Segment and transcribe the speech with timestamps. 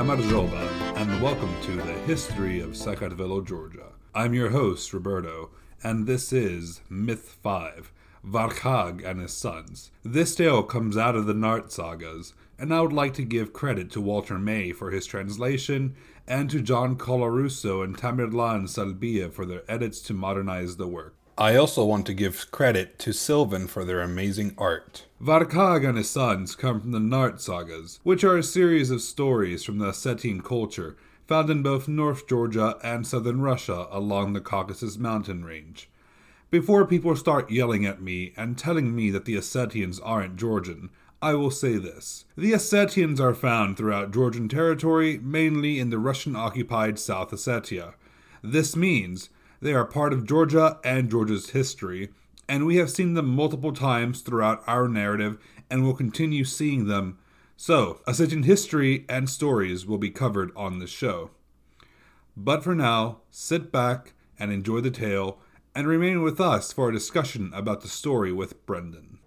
[0.00, 3.88] Gamarjoba, and welcome to the History of Sakartvelo, Georgia.
[4.14, 5.50] I'm your host, Roberto,
[5.82, 7.92] and this is Myth 5
[8.24, 9.90] Varkhag and His Sons.
[10.02, 13.90] This tale comes out of the Nart sagas, and I would like to give credit
[13.90, 15.94] to Walter May for his translation
[16.26, 21.14] and to John Colarusso and Tamerlan Salbiev for their edits to modernize the work.
[21.36, 25.04] I also want to give credit to Sylvan for their amazing art.
[25.22, 29.62] Varkhag and his sons come from the Nart sagas, which are a series of stories
[29.62, 34.96] from the Ossetian culture found in both North Georgia and southern Russia along the Caucasus
[34.96, 35.90] mountain range.
[36.50, 40.88] Before people start yelling at me and telling me that the Ossetians aren't Georgian,
[41.20, 42.24] I will say this.
[42.34, 47.92] The Ossetians are found throughout Georgian territory, mainly in the Russian occupied South Ossetia.
[48.42, 49.28] This means
[49.60, 52.08] they are part of Georgia and Georgia's history,
[52.50, 55.38] and we have seen them multiple times throughout our narrative
[55.70, 57.16] and will continue seeing them.
[57.56, 61.30] So, Ossetian history and stories will be covered on this show.
[62.36, 65.38] But for now, sit back and enjoy the tale,
[65.76, 69.20] and remain with us for a discussion about the story with Brendan.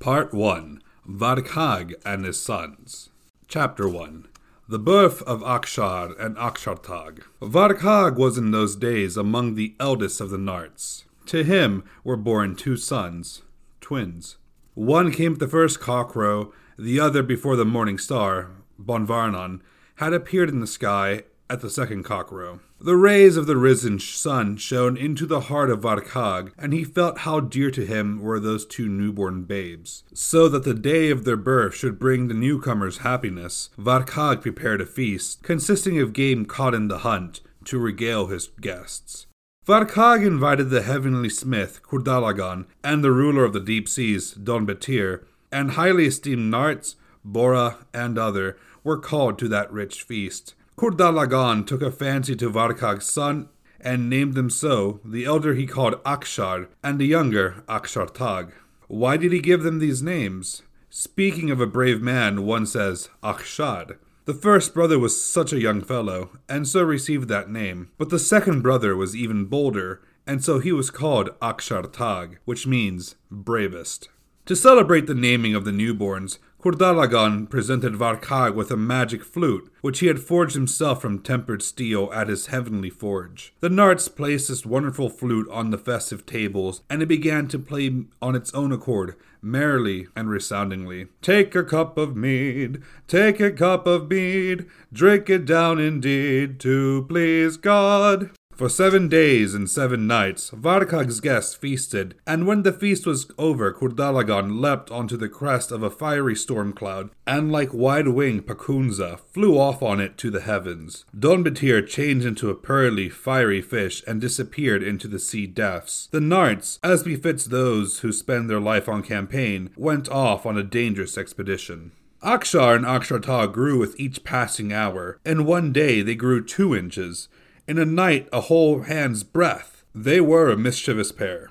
[0.00, 0.81] Part 1
[1.12, 3.10] Varkhag and his Sons.
[3.46, 4.28] Chapter 1
[4.66, 7.22] The Birth of Akshar and Akshartag.
[7.42, 11.04] Varkhag was in those days among the eldest of the Narts.
[11.26, 13.42] To him were born two sons,
[13.82, 14.38] twins.
[14.72, 18.48] One came at the first cockcrow, the other before the morning star,
[18.80, 19.60] Bonvarnon,
[19.96, 22.60] had appeared in the sky at the second cockcrow.
[22.80, 27.18] The rays of the risen sun shone into the heart of Varkhag, and he felt
[27.18, 30.02] how dear to him were those two newborn babes.
[30.14, 34.86] So that the day of their birth should bring the newcomers happiness, Varkhag prepared a
[34.86, 39.26] feast, consisting of game caught in the hunt, to regale his guests.
[39.66, 45.24] Varkhag invited the heavenly smith, Kurdalagan, and the ruler of the deep seas, Don Betir,
[45.52, 50.54] and highly esteemed Narts, Bora, and other, were called to that rich feast.
[50.76, 53.48] Kurdalagan took a fancy to Varkhag's son
[53.80, 58.52] and named them so, the elder he called Akshar, and the younger Akshartag.
[58.86, 60.62] Why did he give them these names?
[60.88, 63.96] Speaking of a brave man, one says Akshar.
[64.24, 68.20] The first brother was such a young fellow, and so received that name, but the
[68.20, 74.08] second brother was even bolder, and so he was called Akshartag, which means bravest.
[74.46, 79.98] To celebrate the naming of the newborns, Kurdalagan presented Varkhag with a magic flute, which
[79.98, 83.52] he had forged himself from tempered steel at his heavenly forge.
[83.58, 88.04] The Narts placed this wonderful flute on the festive tables, and it began to play
[88.20, 91.08] on its own accord, merrily and resoundingly.
[91.20, 97.04] Take a cup of mead, take a cup of mead, drink it down indeed, to
[97.08, 98.30] please God.
[98.62, 103.72] For seven days and seven nights, Varkhag's guests feasted, and when the feast was over,
[103.72, 109.58] Kurdalagan leapt onto the crest of a fiery storm cloud, and like wide-winged Pakunza, flew
[109.58, 111.04] off on it to the heavens.
[111.18, 116.06] Don Betir changed into a pearly, fiery fish and disappeared into the sea depths.
[116.12, 120.62] The Narts, as befits those who spend their life on campaign, went off on a
[120.62, 121.90] dangerous expedition.
[122.22, 127.26] Akshar and Akshartag grew with each passing hour, and one day they grew two inches
[127.66, 129.84] in a night a whole hand's breadth.
[129.94, 131.50] They were a mischievous pair.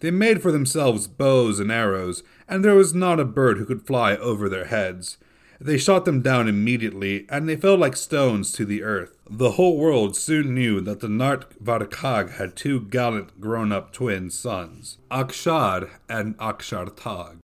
[0.00, 3.86] They made for themselves bows and arrows, and there was not a bird who could
[3.86, 5.18] fly over their heads.
[5.60, 9.16] They shot them down immediately, and they fell like stones to the earth.
[9.30, 14.30] The whole world soon knew that the Nart Varkhag had two gallant grown up twin
[14.30, 17.38] sons, Akshar and Akshartag.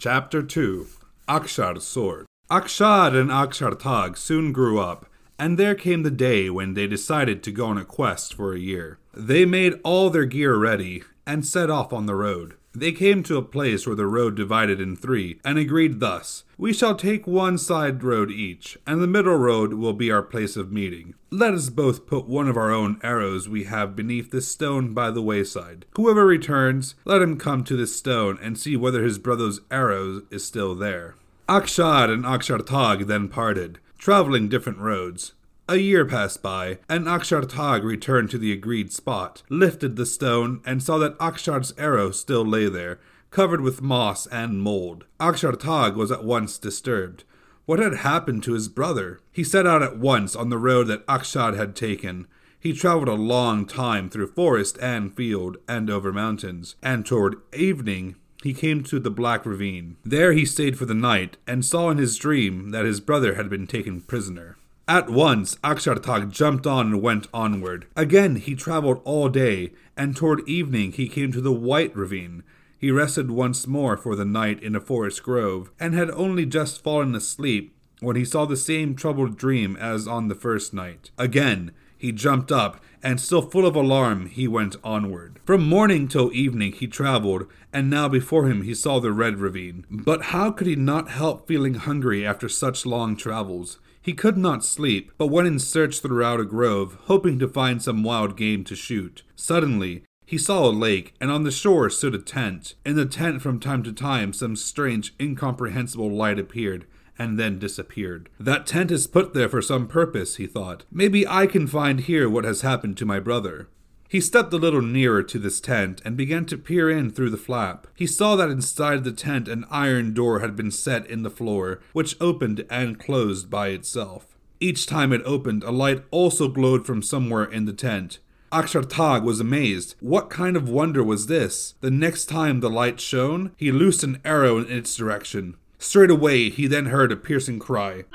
[0.00, 0.86] Chapter 2
[1.28, 5.04] Akshar's Sword Akshar and Akshartag soon grew up,
[5.38, 8.58] and there came the day when they decided to go on a quest for a
[8.58, 8.98] year.
[9.12, 12.54] They made all their gear ready and set off on the road.
[12.80, 16.72] They came to a place where the road divided in three, and agreed thus We
[16.72, 20.72] shall take one side road each, and the middle road will be our place of
[20.72, 21.12] meeting.
[21.30, 25.10] Let us both put one of our own arrows we have beneath this stone by
[25.10, 25.84] the wayside.
[25.94, 30.46] Whoever returns, let him come to this stone and see whether his brother's arrow is
[30.46, 31.16] still there.
[31.50, 35.34] Akshar and Akshartag then parted, traveling different roads.
[35.70, 40.82] A year passed by, and Akshartag returned to the agreed spot, lifted the stone, and
[40.82, 42.98] saw that Akshar's arrow still lay there,
[43.30, 45.04] covered with moss and mold.
[45.20, 47.22] Akshartag was at once disturbed.
[47.66, 49.20] What had happened to his brother?
[49.30, 52.26] He set out at once on the road that Akshar had taken.
[52.58, 58.16] He traveled a long time through forest and field and over mountains, and toward evening
[58.42, 59.98] he came to the Black Ravine.
[60.04, 63.48] There he stayed for the night, and saw in his dream that his brother had
[63.48, 64.56] been taken prisoner.
[64.90, 67.86] At once, Akshartag jumped on and went onward.
[67.94, 72.42] Again he traveled all day, and toward evening he came to the White Ravine.
[72.76, 76.82] He rested once more for the night in a forest grove, and had only just
[76.82, 81.12] fallen asleep when he saw the same troubled dream as on the first night.
[81.16, 85.38] Again, he jumped up, and still full of alarm, he went onward.
[85.44, 89.86] From morning till evening he traveled, and now before him he saw the Red Ravine.
[89.88, 93.78] But how could he not help feeling hungry after such long travels?
[94.02, 98.02] He could not sleep, but went in search throughout a grove, hoping to find some
[98.02, 99.22] wild game to shoot.
[99.36, 102.74] Suddenly, he saw a lake, and on the shore stood a tent.
[102.86, 106.86] In the tent, from time to time, some strange, incomprehensible light appeared,
[107.18, 108.30] and then disappeared.
[108.38, 110.84] That tent is put there for some purpose, he thought.
[110.90, 113.68] Maybe I can find here what has happened to my brother.
[114.10, 117.36] He stepped a little nearer to this tent and began to peer in through the
[117.36, 117.86] flap.
[117.94, 121.78] He saw that inside the tent an iron door had been set in the floor,
[121.92, 124.36] which opened and closed by itself.
[124.58, 128.18] Each time it opened, a light also glowed from somewhere in the tent.
[128.50, 129.94] Akshartag was amazed.
[130.00, 131.74] What kind of wonder was this?
[131.80, 135.56] The next time the light shone, he loosed an arrow in its direction.
[135.78, 138.06] Straight away, he then heard a piercing cry.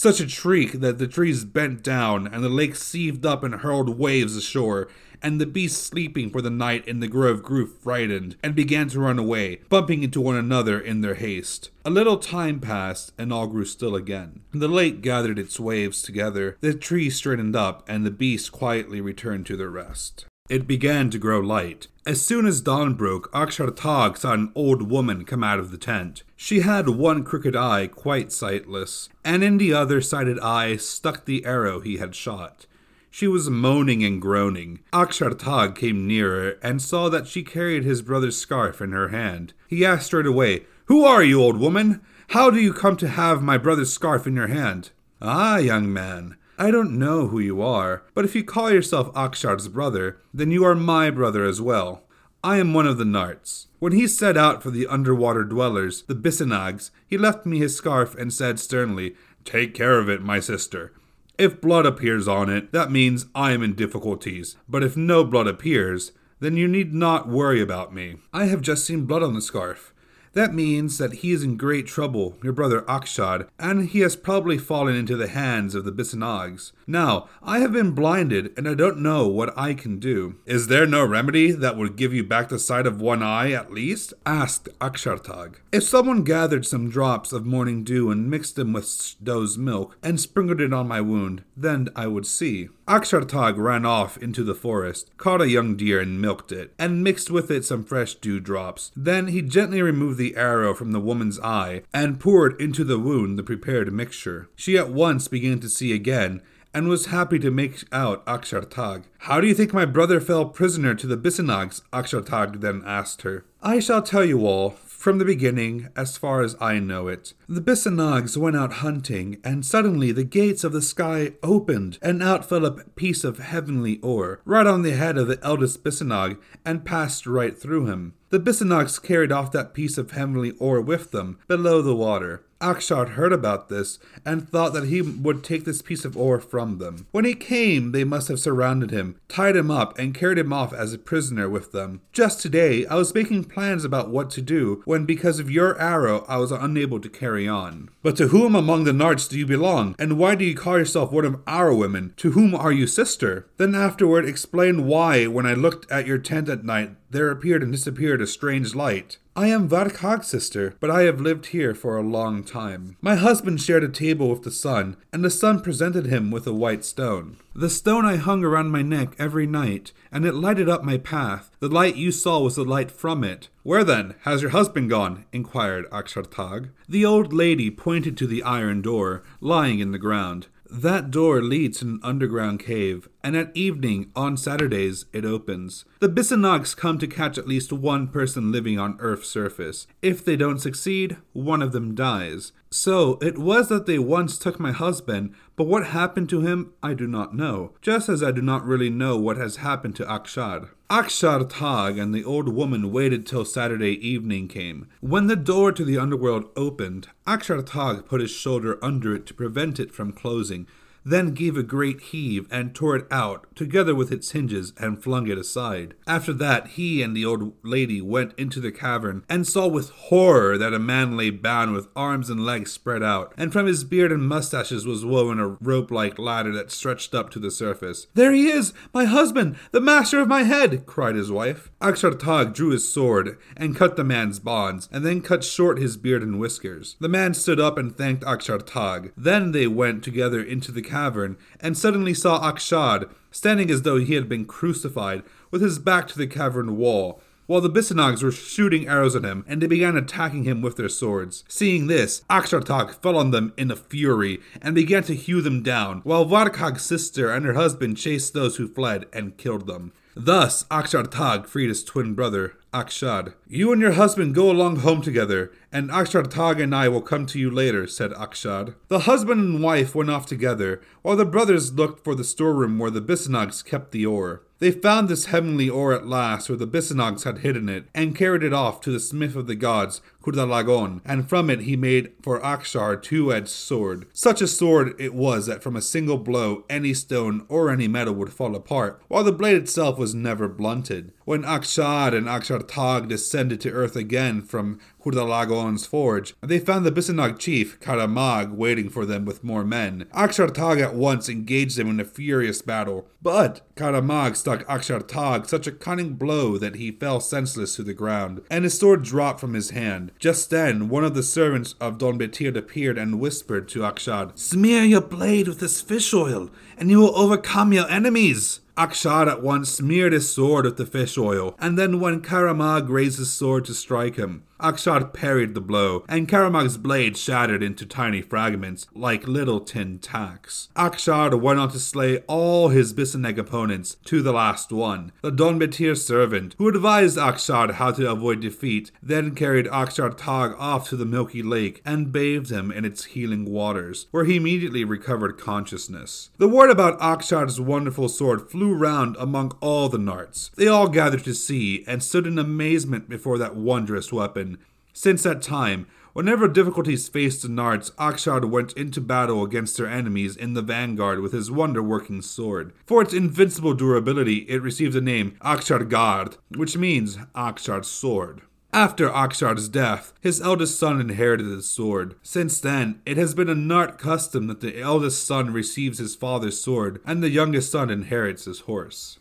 [0.00, 3.98] Such a shriek that the trees bent down and the lake seethed up and hurled
[3.98, 4.88] waves ashore,
[5.20, 9.00] and the beasts sleeping for the night in the grove grew frightened and began to
[9.00, 11.68] run away, bumping into one another in their haste.
[11.84, 14.40] A little time passed, and all grew still again.
[14.52, 19.44] The lake gathered its waves together, the trees straightened up, and the beasts quietly returned
[19.48, 20.24] to their rest.
[20.50, 21.86] It began to grow light.
[22.04, 25.78] As soon as dawn broke, Akshar Akshartag saw an old woman come out of the
[25.78, 26.24] tent.
[26.36, 31.44] She had one crooked eye quite sightless, and in the other sighted eye stuck the
[31.44, 32.66] arrow he had shot.
[33.12, 34.80] She was moaning and groaning.
[34.92, 39.52] Akshar Akshartag came nearer and saw that she carried his brother's scarf in her hand.
[39.68, 42.00] He asked straight away, Who are you, old woman?
[42.30, 44.90] How do you come to have my brother's scarf in your hand?
[45.22, 49.66] Ah, young man, I don't know who you are, but if you call yourself Akshar's
[49.66, 52.02] brother, then you are my brother as well.
[52.44, 53.68] I am one of the Narts.
[53.78, 58.14] When he set out for the underwater dwellers, the Bisanags, he left me his scarf
[58.14, 60.92] and said sternly, Take care of it, my sister.
[61.38, 64.58] If blood appears on it, that means I am in difficulties.
[64.68, 68.16] But if no blood appears, then you need not worry about me.
[68.34, 69.94] I have just seen blood on the scarf.
[70.32, 74.58] That means that he is in great trouble, your brother Akshar, and he has probably
[74.58, 76.70] fallen into the hands of the Bisanags.
[76.90, 80.34] Now, I have been blinded, and I don't know what I can do.
[80.44, 83.72] Is there no remedy that would give you back the sight of one eye at
[83.72, 84.12] least?
[84.26, 85.60] asked Akshartag.
[85.70, 90.20] If someone gathered some drops of morning dew and mixed them with doe's milk and
[90.20, 92.70] sprinkled it on my wound, then I would see.
[92.88, 97.30] Akshartag ran off into the forest, caught a young deer and milked it, and mixed
[97.30, 98.90] with it some fresh dew drops.
[98.96, 103.38] Then he gently removed the arrow from the woman's eye and poured into the wound
[103.38, 104.48] the prepared mixture.
[104.56, 109.04] She at once began to see again, and was happy to make out Akshartag.
[109.18, 111.82] How do you think my brother fell prisoner to the Bisanags?
[111.92, 113.44] Akshartag then asked her.
[113.62, 117.32] I shall tell you all, from the beginning, as far as I know it.
[117.48, 122.46] The Bisanags went out hunting, and suddenly the gates of the sky opened, and out
[122.46, 126.84] fell a piece of heavenly ore, right on the head of the eldest Bisanag, and
[126.84, 128.12] passed right through him.
[128.28, 132.44] The Bisanags carried off that piece of heavenly ore with them, below the water.
[132.60, 136.78] Akshar heard about this and thought that he would take this piece of ore from
[136.78, 137.06] them.
[137.10, 140.72] When he came, they must have surrounded him, tied him up, and carried him off
[140.72, 142.02] as a prisoner with them.
[142.12, 146.24] Just today, I was making plans about what to do when, because of your arrow,
[146.28, 147.88] I was unable to carry on.
[148.02, 149.94] But to whom among the Narts do you belong?
[149.98, 152.12] And why do you call yourself one of our women?
[152.18, 153.46] To whom are you sister?
[153.56, 157.72] Then afterward explain why, when I looked at your tent at night, there appeared and
[157.72, 159.18] disappeared a strange light.
[159.36, 162.96] I am Varkhag's sister, but I have lived here for a long time.
[163.00, 166.52] My husband shared a table with the sun, and the sun presented him with a
[166.52, 167.36] white stone.
[167.54, 171.52] The stone I hung around my neck every night, and it lighted up my path.
[171.60, 173.48] The light you saw was the light from it.
[173.62, 175.26] Where then has your husband gone?
[175.32, 176.70] inquired Akshartag.
[176.88, 180.48] The old lady pointed to the iron door, lying in the ground.
[180.72, 185.84] That door leads to an underground cave, and at evening, on Saturdays, it opens.
[185.98, 189.88] The Bisanags come to catch at least one person living on Earth's surface.
[190.00, 192.52] If they don't succeed, one of them dies.
[192.70, 196.94] So, it was that they once took my husband, but what happened to him, I
[196.94, 200.68] do not know, just as I do not really know what has happened to Akshar.
[200.90, 204.88] Akshar Tag and the old woman waited till Saturday evening came.
[204.98, 209.34] When the door to the underworld opened, Akshar Tag put his shoulder under it to
[209.34, 210.66] prevent it from closing,
[211.04, 215.26] then gave a great heave and tore it out, together with its hinges, and flung
[215.28, 215.94] it aside.
[216.06, 220.58] After that, he and the old lady went into the cavern, and saw with horror
[220.58, 224.12] that a man lay bound with arms and legs spread out, and from his beard
[224.12, 228.06] and mustaches was woven a rope like ladder that stretched up to the surface.
[228.14, 231.70] There he is, my husband, the master of my head, cried his wife.
[231.80, 236.22] Akshartag drew his sword and cut the man's bonds, and then cut short his beard
[236.22, 236.96] and whiskers.
[237.00, 239.12] The man stood up and thanked Akshartag.
[239.16, 244.14] Then they went together into the cavern, and suddenly saw Akshar standing as though he
[244.14, 248.86] had been crucified, with his back to the cavern wall, while the Bisanags were shooting
[248.86, 251.42] arrows at him, and they began attacking him with their swords.
[251.48, 256.00] Seeing this, Akshartag fell on them in a fury, and began to hew them down,
[256.04, 259.92] while Varkhag's sister and her husband chased those who fled and killed them.
[260.14, 263.34] Thus, Akshartag freed his twin brother, Akshar.
[263.48, 267.38] You and your husband go along home together, and Akshartag and I will come to
[267.38, 268.74] you later, said Akshar.
[268.86, 272.90] The husband and wife went off together, while the brothers looked for the storeroom where
[272.90, 274.42] the Bisanags kept the ore.
[274.60, 278.44] They found this heavenly ore at last, where the Bisanags had hidden it, and carried
[278.44, 282.40] it off to the smith of the gods, Kurdalagon, and from it he made for
[282.40, 284.06] Akshar two-edged sword.
[284.12, 288.14] Such a sword it was that from a single blow any stone or any metal
[288.14, 291.12] would fall apart, while the blade itself was never blunted.
[291.24, 297.38] When Akshar and Akshartag descended to earth again from Kurdalagon's forge, they found the Bisanag
[297.38, 300.06] chief, Karamag, waiting for them with more men.
[300.12, 305.72] Akshartag at once engaged them in a furious battle, but Karamag struck Akshartag such a
[305.72, 309.70] cunning blow that he fell senseless to the ground, and his sword dropped from his
[309.70, 310.09] hand.
[310.18, 314.84] Just then, one of the servants of Don Betir appeared and whispered to Akshar, Smear
[314.84, 318.60] your blade with this fish oil, and you will overcome your enemies.
[318.76, 323.18] Akshar at once smeared his sword with the fish oil, and then when Karamag raised
[323.18, 328.22] his sword to strike him, Akshar parried the blow, and Karamag's blade shattered into tiny
[328.22, 330.68] fragments like little tin tacks.
[330.76, 335.12] Akshar went on to slay all his Bisaneg opponents to the last one.
[335.22, 335.60] The Don
[335.94, 341.04] servant, who advised Akshar how to avoid defeat, then carried Akshad Tag off to the
[341.04, 346.30] Milky Lake and bathed him in its healing waters, where he immediately recovered consciousness.
[346.38, 350.50] The word about Akshar's wonderful sword flew round among all the Narts.
[350.54, 354.49] They all gathered to see and stood in amazement before that wondrous weapon.
[354.92, 360.36] Since that time, whenever difficulties faced the Narts, Akshar went into battle against their enemies
[360.36, 362.72] in the vanguard with his wonder working sword.
[362.86, 368.42] For its invincible durability, it received the name Akshar Gard, which means Akshar's sword.
[368.72, 372.14] After Akshar's death, his eldest son inherited the sword.
[372.22, 376.60] Since then, it has been a Nart custom that the eldest son receives his father's
[376.60, 379.19] sword, and the youngest son inherits his horse.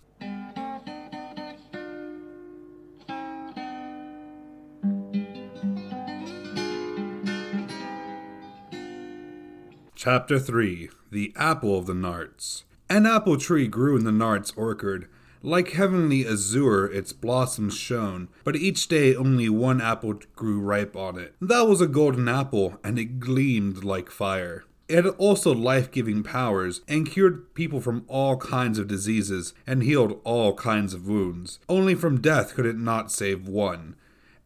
[10.12, 12.64] Chapter 3 The Apple of the Narts.
[12.90, 15.08] An apple tree grew in the Narts orchard.
[15.44, 21.20] Like heavenly azure, its blossoms shone, but each day only one apple grew ripe on
[21.20, 21.36] it.
[21.40, 24.64] That was a golden apple, and it gleamed like fire.
[24.88, 29.84] It had also life giving powers and cured people from all kinds of diseases and
[29.84, 31.60] healed all kinds of wounds.
[31.70, 33.94] Only from death could it not save one.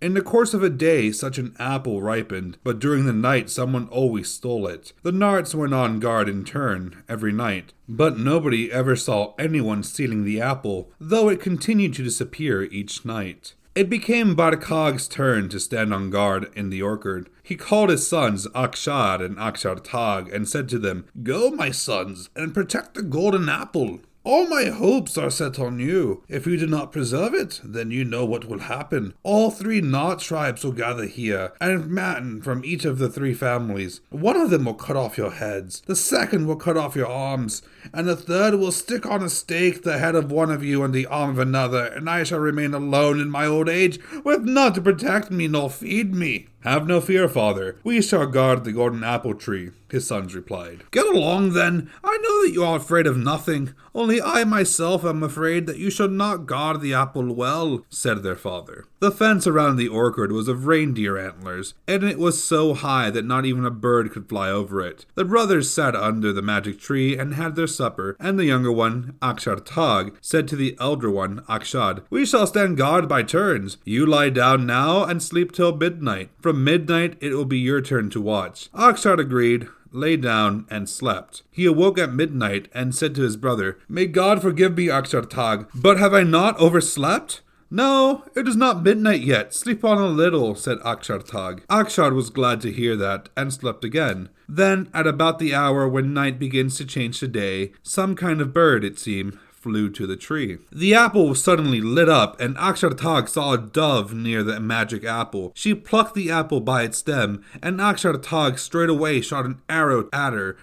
[0.03, 3.87] In the course of a day, such an apple ripened, but during the night someone
[3.87, 4.91] always stole it.
[5.01, 10.25] The Narts went on guard in turn, every night, but nobody ever saw anyone stealing
[10.25, 13.53] the apple, though it continued to disappear each night.
[13.75, 17.29] It became Varkhag's turn to stand on guard in the orchard.
[17.41, 22.53] He called his sons Akshar and Akshartag and said to them, Go, my sons, and
[22.53, 24.01] protect the golden apple.
[24.25, 26.23] All my hopes are set on you.
[26.29, 29.13] If you do not preserve it, then you know what will happen.
[29.21, 33.99] All three Nart tribes will gather here, and men from each of the three families.
[34.11, 37.63] One of them will cut off your heads, the second will cut off your arms,
[37.91, 40.93] and the third will stick on a stake the head of one of you and
[40.93, 44.73] the arm of another, and I shall remain alone in my old age, with none
[44.73, 46.47] to protect me nor feed me.
[46.61, 47.75] Have no fear, father.
[47.83, 50.83] We shall guard the golden apple tree, his sons replied.
[50.91, 51.89] Get along then.
[52.03, 53.73] I know that you are afraid of nothing.
[53.93, 58.37] Only I myself am afraid that you shall not guard the apple well, said their
[58.37, 58.85] father.
[59.03, 63.25] The fence around the orchard was of reindeer antlers, and it was so high that
[63.25, 65.05] not even a bird could fly over it.
[65.15, 69.15] The brothers sat under the magic tree and had their supper, and the younger one,
[69.21, 73.75] Akshar Tag, said to the elder one, Akshar, We shall stand guard by turns.
[73.83, 76.29] You lie down now and sleep till midnight.
[76.39, 78.71] From midnight it will be your turn to watch.
[78.71, 81.43] Akshar agreed lay down, and slept.
[81.51, 85.67] He awoke at midnight and said to his brother, May God forgive me, Akshar Tag,
[85.75, 87.41] but have I not overslept?
[87.73, 89.51] No, it is not midnight yet.
[89.51, 91.65] Sleep on a little, said Akshar Tag.
[91.71, 94.29] Akshar was glad to hear that, and slept again.
[94.47, 98.53] Then, at about the hour when night begins to change to day, some kind of
[98.53, 100.59] bird, it seemed, flew to the tree.
[100.71, 105.03] The apple was suddenly lit up, and Akshar Tag saw a dove near the magic
[105.03, 105.51] apple.
[105.55, 110.33] She plucked the apple by its stem, and Akshar Tag straightway shot an arrow at
[110.33, 110.57] her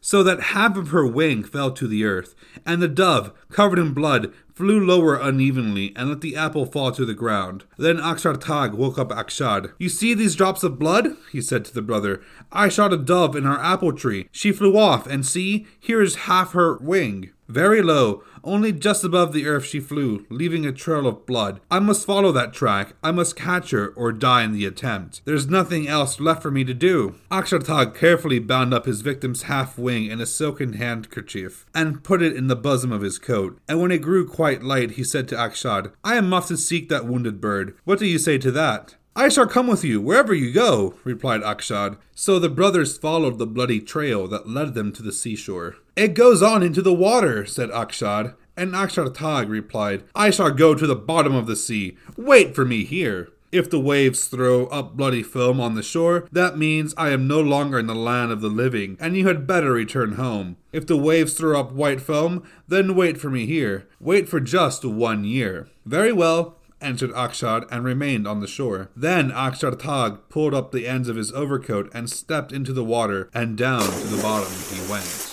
[0.00, 3.92] so that half of her wing fell to the earth, and the dove, covered in
[3.92, 7.64] blood, flew lower unevenly and let the apple fall to the ground.
[7.78, 9.72] Then Akshar Tag woke up Akshar.
[9.78, 11.16] You see these drops of blood?
[11.32, 12.22] he said to the brother.
[12.52, 14.28] I shot a dove in our apple tree.
[14.30, 17.30] She flew off, and see, here is half her wing.
[17.48, 21.60] Very low, only just above the earth she flew, leaving a trail of blood.
[21.70, 22.94] I must follow that track.
[23.02, 25.22] I must catch her or die in the attempt.
[25.24, 27.16] There's nothing else left for me to do.
[27.30, 32.36] Akshartag carefully bound up his victim's half wing in a silken handkerchief and put it
[32.36, 33.58] in the bosom of his coat.
[33.68, 36.88] And when it grew quite light, he said to Akshar, I am off to seek
[36.88, 37.76] that wounded bird.
[37.84, 38.96] What do you say to that?
[39.16, 41.98] I shall come with you wherever you go, replied Akshar.
[42.14, 45.76] So the brothers followed the bloody trail that led them to the seashore.
[46.00, 48.34] It goes on into the water, said Akshar.
[48.56, 51.98] And Akshar Tag replied, I shall go to the bottom of the sea.
[52.16, 53.28] Wait for me here.
[53.52, 57.38] If the waves throw up bloody foam on the shore, that means I am no
[57.38, 60.56] longer in the land of the living, and you had better return home.
[60.72, 63.86] If the waves throw up white foam, then wait for me here.
[64.00, 65.68] Wait for just one year.
[65.84, 68.88] Very well, answered Akshar and remained on the shore.
[68.96, 73.28] Then Akshar Tag pulled up the ends of his overcoat and stepped into the water,
[73.34, 75.29] and down to the bottom he went.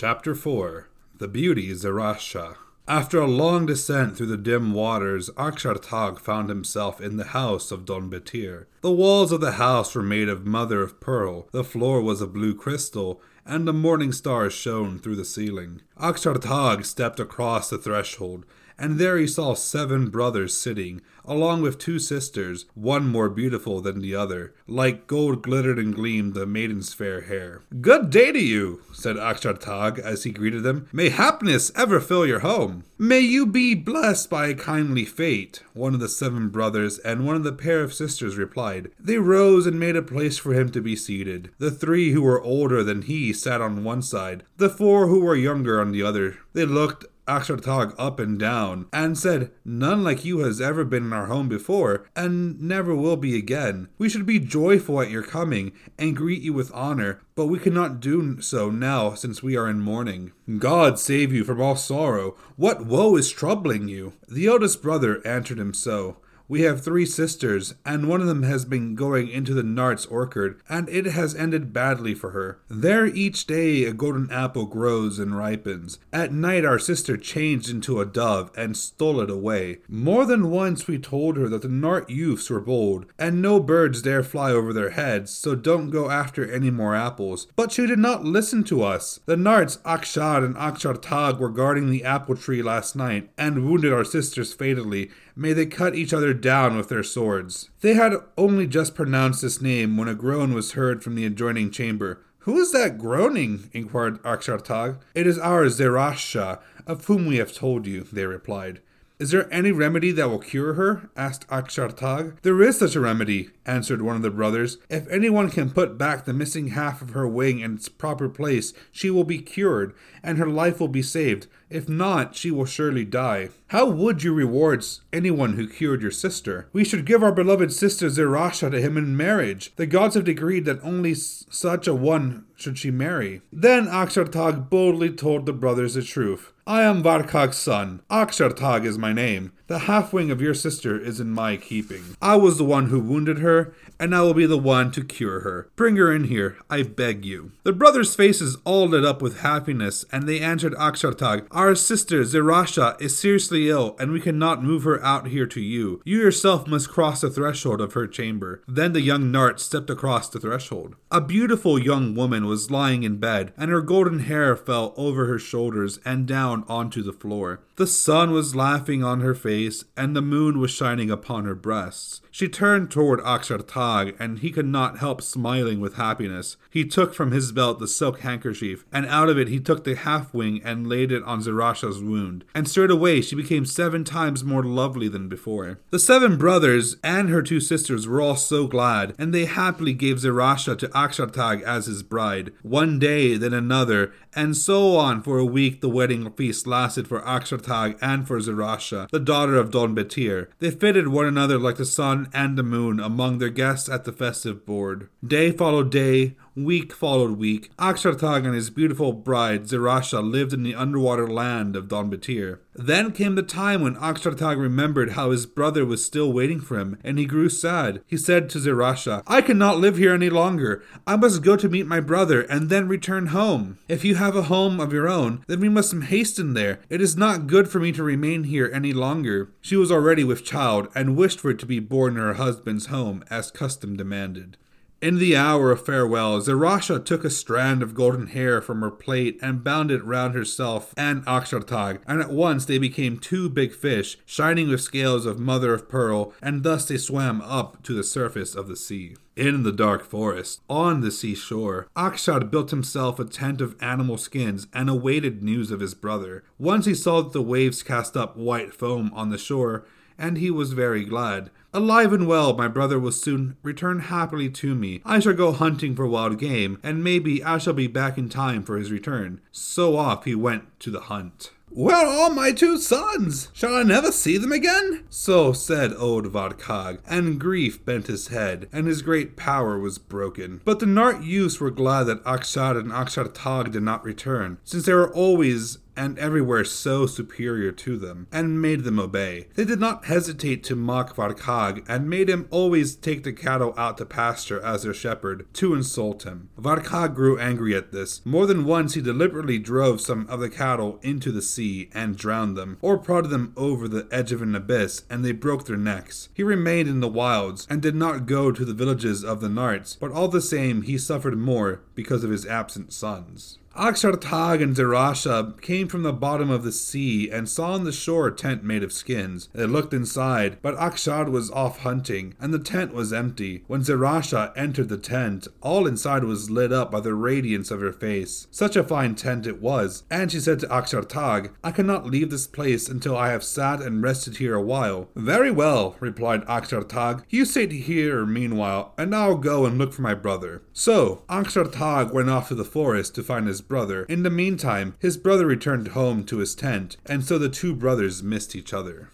[0.00, 0.86] Chapter 4
[1.18, 2.54] The Beauty Zarasha
[2.86, 7.70] after a long descent through the dim waters, Akshar Tag found himself in the house
[7.70, 8.64] of Don Betir.
[8.80, 12.32] The walls of the house were made of mother of pearl, the floor was of
[12.32, 15.82] blue crystal, and the morning stars shone through the ceiling.
[16.00, 18.46] Akshar Tag stepped across the threshold,
[18.78, 24.00] and there he saw seven brothers sitting, along with two sisters, one more beautiful than
[24.00, 24.54] the other.
[24.66, 27.62] Like gold glittered and gleamed the maiden's fair hair.
[27.80, 30.88] Good day to you, said Akshar Tag as he greeted them.
[30.92, 32.84] May happiness ever fill your home.
[32.96, 37.36] May you be blessed by a kindly fate, one of the seven brothers and one
[37.36, 38.90] of the pair of sisters replied.
[38.98, 41.50] They rose and made a place for him to be seated.
[41.58, 45.36] The three who were older than he sat on one side, the four who were
[45.36, 46.38] younger on the other.
[46.54, 51.12] They looked Tag up and down, and said, None like you has ever been in
[51.12, 53.88] our home before, and never will be again.
[53.98, 58.00] We should be joyful at your coming, and greet you with honor, but we cannot
[58.00, 60.32] do so now since we are in mourning.
[60.56, 62.34] God save you from all sorrow.
[62.56, 64.14] What woe is troubling you?
[64.26, 66.16] The eldest brother answered him so.
[66.50, 70.62] We have three sisters, and one of them has been going into the Nart's orchard,
[70.66, 72.62] and it has ended badly for her.
[72.68, 75.98] There each day a golden apple grows and ripens.
[76.10, 79.80] At night our sister changed into a dove and stole it away.
[79.90, 84.00] More than once we told her that the Nart youths were bold, and no birds
[84.00, 87.46] dare fly over their heads, so don't go after any more apples.
[87.56, 89.20] But she did not listen to us.
[89.26, 94.04] The Narts, Akshar and Akshartag were guarding the apple tree last night, and wounded our
[94.04, 97.70] sisters fatally, May they cut each other down with their swords.
[97.80, 101.70] They had only just pronounced this name when a groan was heard from the adjoining
[101.70, 102.20] chamber.
[102.40, 103.70] Who is that groaning?
[103.72, 104.98] inquired Akshartag.
[105.14, 108.80] It is our Zerasha, of whom we have told you, they replied.
[109.18, 111.10] Is there any remedy that will cure her?
[111.16, 112.36] asked Akshar Tag.
[112.42, 114.78] There is such a remedy, answered one of the brothers.
[114.88, 118.72] If anyone can put back the missing half of her wing in its proper place,
[118.92, 121.48] she will be cured, and her life will be saved.
[121.68, 123.50] If not, she will surely die.
[123.68, 126.68] How would you reward anyone who cured your sister?
[126.72, 129.72] We should give our beloved sister Zerasha to him in marriage.
[129.76, 133.42] The gods have decreed that only such a one should she marry.
[133.52, 136.52] Then Akshartag boldly told the brothers the truth.
[136.68, 138.02] I am Varkag's son.
[138.10, 139.52] Akshartag is my name.
[139.68, 142.16] The half wing of your sister is in my keeping.
[142.22, 145.40] I was the one who wounded her, and I will be the one to cure
[145.40, 145.68] her.
[145.76, 147.52] Bring her in here, I beg you.
[147.64, 152.98] The brothers' faces all lit up with happiness, and they answered Akshartag, Our sister Zerasha
[152.98, 156.00] is seriously ill, and we cannot move her out here to you.
[156.02, 158.62] You yourself must cross the threshold of her chamber.
[158.66, 160.96] Then the young Nart stepped across the threshold.
[161.10, 165.38] A beautiful young woman was lying in bed, and her golden hair fell over her
[165.38, 167.60] shoulders and down onto the floor.
[167.78, 172.20] The sun was laughing on her face, and the moon was shining upon her breasts.
[172.38, 176.56] She turned toward Akshartag, and he could not help smiling with happiness.
[176.70, 179.96] He took from his belt the silk handkerchief, and out of it he took the
[179.96, 182.44] half wing and laid it on Zerasha's wound.
[182.54, 185.80] And straightway she became seven times more lovely than before.
[185.90, 190.18] The seven brothers and her two sisters were all so glad, and they happily gave
[190.18, 192.52] Zerasha to Akshartag as his bride.
[192.62, 197.20] One day, then another, and so on for a week the wedding feast lasted for
[197.22, 200.46] Akshartag and for Zerasha, the daughter of Don Betir.
[200.60, 204.12] They fitted one another like the sun and the moon among their guests at the
[204.12, 205.08] festive board.
[205.26, 207.70] Day followed day, Week followed week.
[207.76, 212.58] Akshartag and his beautiful bride Zerasha lived in the underwater land of Don Batir.
[212.74, 216.98] Then came the time when Akshartag remembered how his brother was still waiting for him,
[217.04, 218.02] and he grew sad.
[218.08, 220.82] He said to Zerasha, I cannot live here any longer.
[221.06, 223.78] I must go to meet my brother and then return home.
[223.86, 226.80] If you have a home of your own, then we must hasten there.
[226.90, 229.52] It is not good for me to remain here any longer.
[229.60, 232.86] She was already with child, and wished for it to be born in her husband's
[232.86, 234.56] home, as custom demanded.
[235.00, 239.38] In the hour of farewell, Zerasha took a strand of golden hair from her plate
[239.40, 244.18] and bound it round herself and Akshartag, and at once they became two big fish,
[244.26, 248.56] shining with scales of mother of pearl, and thus they swam up to the surface
[248.56, 249.14] of the sea.
[249.36, 254.66] In the dark forest, on the seashore, Akshar built himself a tent of animal skins
[254.72, 256.42] and awaited news of his brother.
[256.58, 259.86] Once he saw that the waves cast up white foam on the shore,
[260.18, 261.50] and he was very glad.
[261.74, 265.02] Alive and well, my brother will soon return happily to me.
[265.04, 268.62] I shall go hunting for wild game, and maybe I shall be back in time
[268.62, 269.42] for his return.
[269.52, 271.50] So off he went to the hunt.
[271.70, 273.50] Where are my two sons?
[273.52, 275.04] Shall I never see them again?
[275.10, 280.62] So said old Varkag, and grief bent his head, and his great power was broken.
[280.64, 284.94] But the Nart youths were glad that Akshar and Akshartag did not return, since they
[284.94, 289.48] were always and everywhere so superior to them, and made them obey.
[289.56, 293.98] They did not hesitate to mock Varkag, and made him always take the cattle out
[293.98, 296.50] to pasture as their shepherd, to insult him.
[296.58, 298.24] Varkag grew angry at this.
[298.24, 302.56] More than once he deliberately drove some of the cattle into the sea and drowned
[302.56, 306.28] them, or prodded them over the edge of an abyss, and they broke their necks.
[306.32, 309.98] He remained in the wilds, and did not go to the villages of the Narts,
[309.98, 313.58] but all the same he suffered more because of his absent sons.
[313.78, 318.26] Akshartag and Zerasha came from the bottom of the sea and saw on the shore
[318.26, 319.48] a tent made of skins.
[319.52, 323.62] They looked inside, but Akshar was off hunting, and the tent was empty.
[323.68, 327.92] When Zerasha entered the tent, all inside was lit up by the radiance of her
[327.92, 328.48] face.
[328.50, 332.48] Such a fine tent it was, and she said to Akshartag, I cannot leave this
[332.48, 335.08] place until I have sat and rested here a while.
[335.14, 337.22] Very well, replied Akshartag.
[337.28, 340.62] You sit here meanwhile, and I'll go and look for my brother.
[340.72, 344.04] So, Akshartag went off to the forest to find his brother.
[344.04, 348.22] In the meantime, his brother returned home to his tent, and so the two brothers
[348.22, 349.10] missed each other.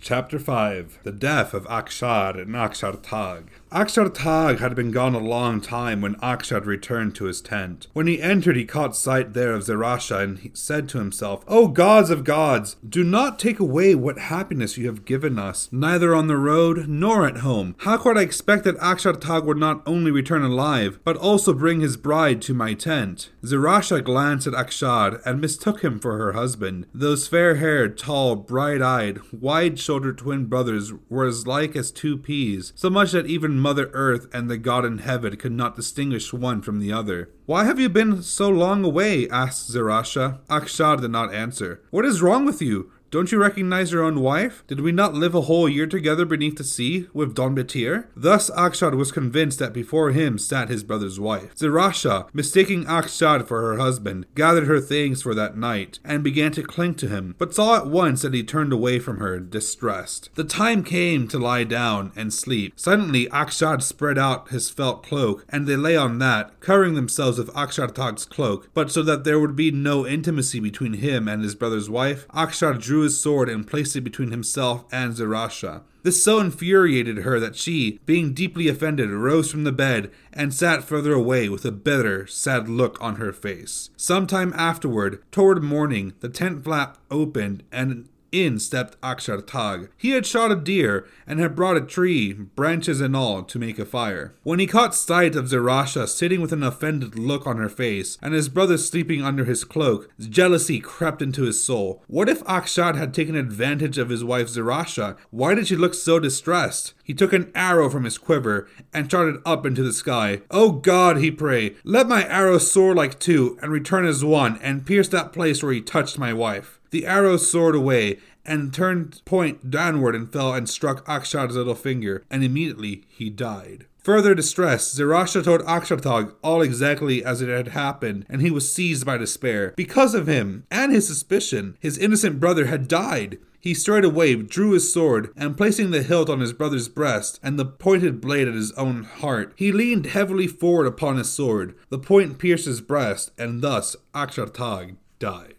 [0.00, 3.44] Chapter 5 The Death of Akshar and Akshartag.
[3.74, 7.88] Akshartag had been gone a long time when Akshar returned to his tent.
[7.92, 11.66] When he entered, he caught sight there of Zerasha and he said to himself, O
[11.66, 16.28] gods of gods, do not take away what happiness you have given us, neither on
[16.28, 17.74] the road nor at home.
[17.78, 21.96] How could I expect that Akshartag would not only return alive, but also bring his
[21.96, 23.32] bride to my tent?
[23.42, 26.86] Zerasha glanced at Akshar and mistook him for her husband.
[26.94, 32.16] Those fair haired, tall, bright eyed, wide shouldered twin brothers were as like as two
[32.16, 36.34] peas, so much that even Mother Earth and the God in heaven could not distinguish
[36.34, 37.30] one from the other.
[37.46, 39.26] Why have you been so long away?
[39.30, 40.40] asked Zerasha.
[40.50, 41.80] Akshar did not answer.
[41.88, 42.92] What is wrong with you?
[43.14, 44.64] Don't you recognize your own wife?
[44.66, 48.08] Did we not live a whole year together beneath the sea with Don Betir?
[48.16, 51.54] Thus Akshar was convinced that before him sat his brother's wife.
[51.54, 56.64] Zerasha, mistaking Akshar for her husband, gathered her things for that night and began to
[56.64, 60.30] cling to him, but saw at once that he turned away from her, distressed.
[60.34, 62.72] The time came to lie down and sleep.
[62.74, 67.54] Suddenly Akshar spread out his felt cloak, and they lay on that, covering themselves with
[67.54, 68.70] Akshartag's cloak.
[68.74, 72.76] But so that there would be no intimacy between him and his brother's wife, Akshar
[72.80, 75.82] drew his sword and placed it between himself and Zerasha.
[76.02, 80.84] This so infuriated her that she, being deeply offended, rose from the bed and sat
[80.84, 83.88] further away with a bitter, sad look on her face.
[83.96, 89.90] Some time afterward, toward morning, the tent flap opened and in stepped Akshar Tag.
[89.96, 93.78] He had shot a deer and had brought a tree, branches and all, to make
[93.78, 94.34] a fire.
[94.42, 98.34] When he caught sight of Zerasha sitting with an offended look on her face and
[98.34, 102.02] his brother sleeping under his cloak, jealousy crept into his soul.
[102.08, 105.16] What if Akshar had taken advantage of his wife Zerasha?
[105.30, 106.92] Why did she look so distressed?
[107.04, 110.40] He took an arrow from his quiver and shot it up into the sky.
[110.50, 114.86] Oh God, he prayed, let my arrow soar like two and return as one and
[114.86, 116.80] pierce that place where he touched my wife.
[116.94, 122.22] The arrow soared away and turned point downward and fell and struck Akshar's little finger,
[122.30, 123.86] and immediately he died.
[124.04, 129.04] Further distressed, Zerasha told Akshartag all exactly as it had happened, and he was seized
[129.04, 129.74] by despair.
[129.74, 133.38] Because of him, and his suspicion, his innocent brother had died.
[133.58, 137.64] He straightway drew his sword, and placing the hilt on his brother's breast, and the
[137.64, 141.74] pointed blade at his own heart, he leaned heavily forward upon his sword.
[141.88, 145.56] The point pierced his breast, and thus Akshartag died.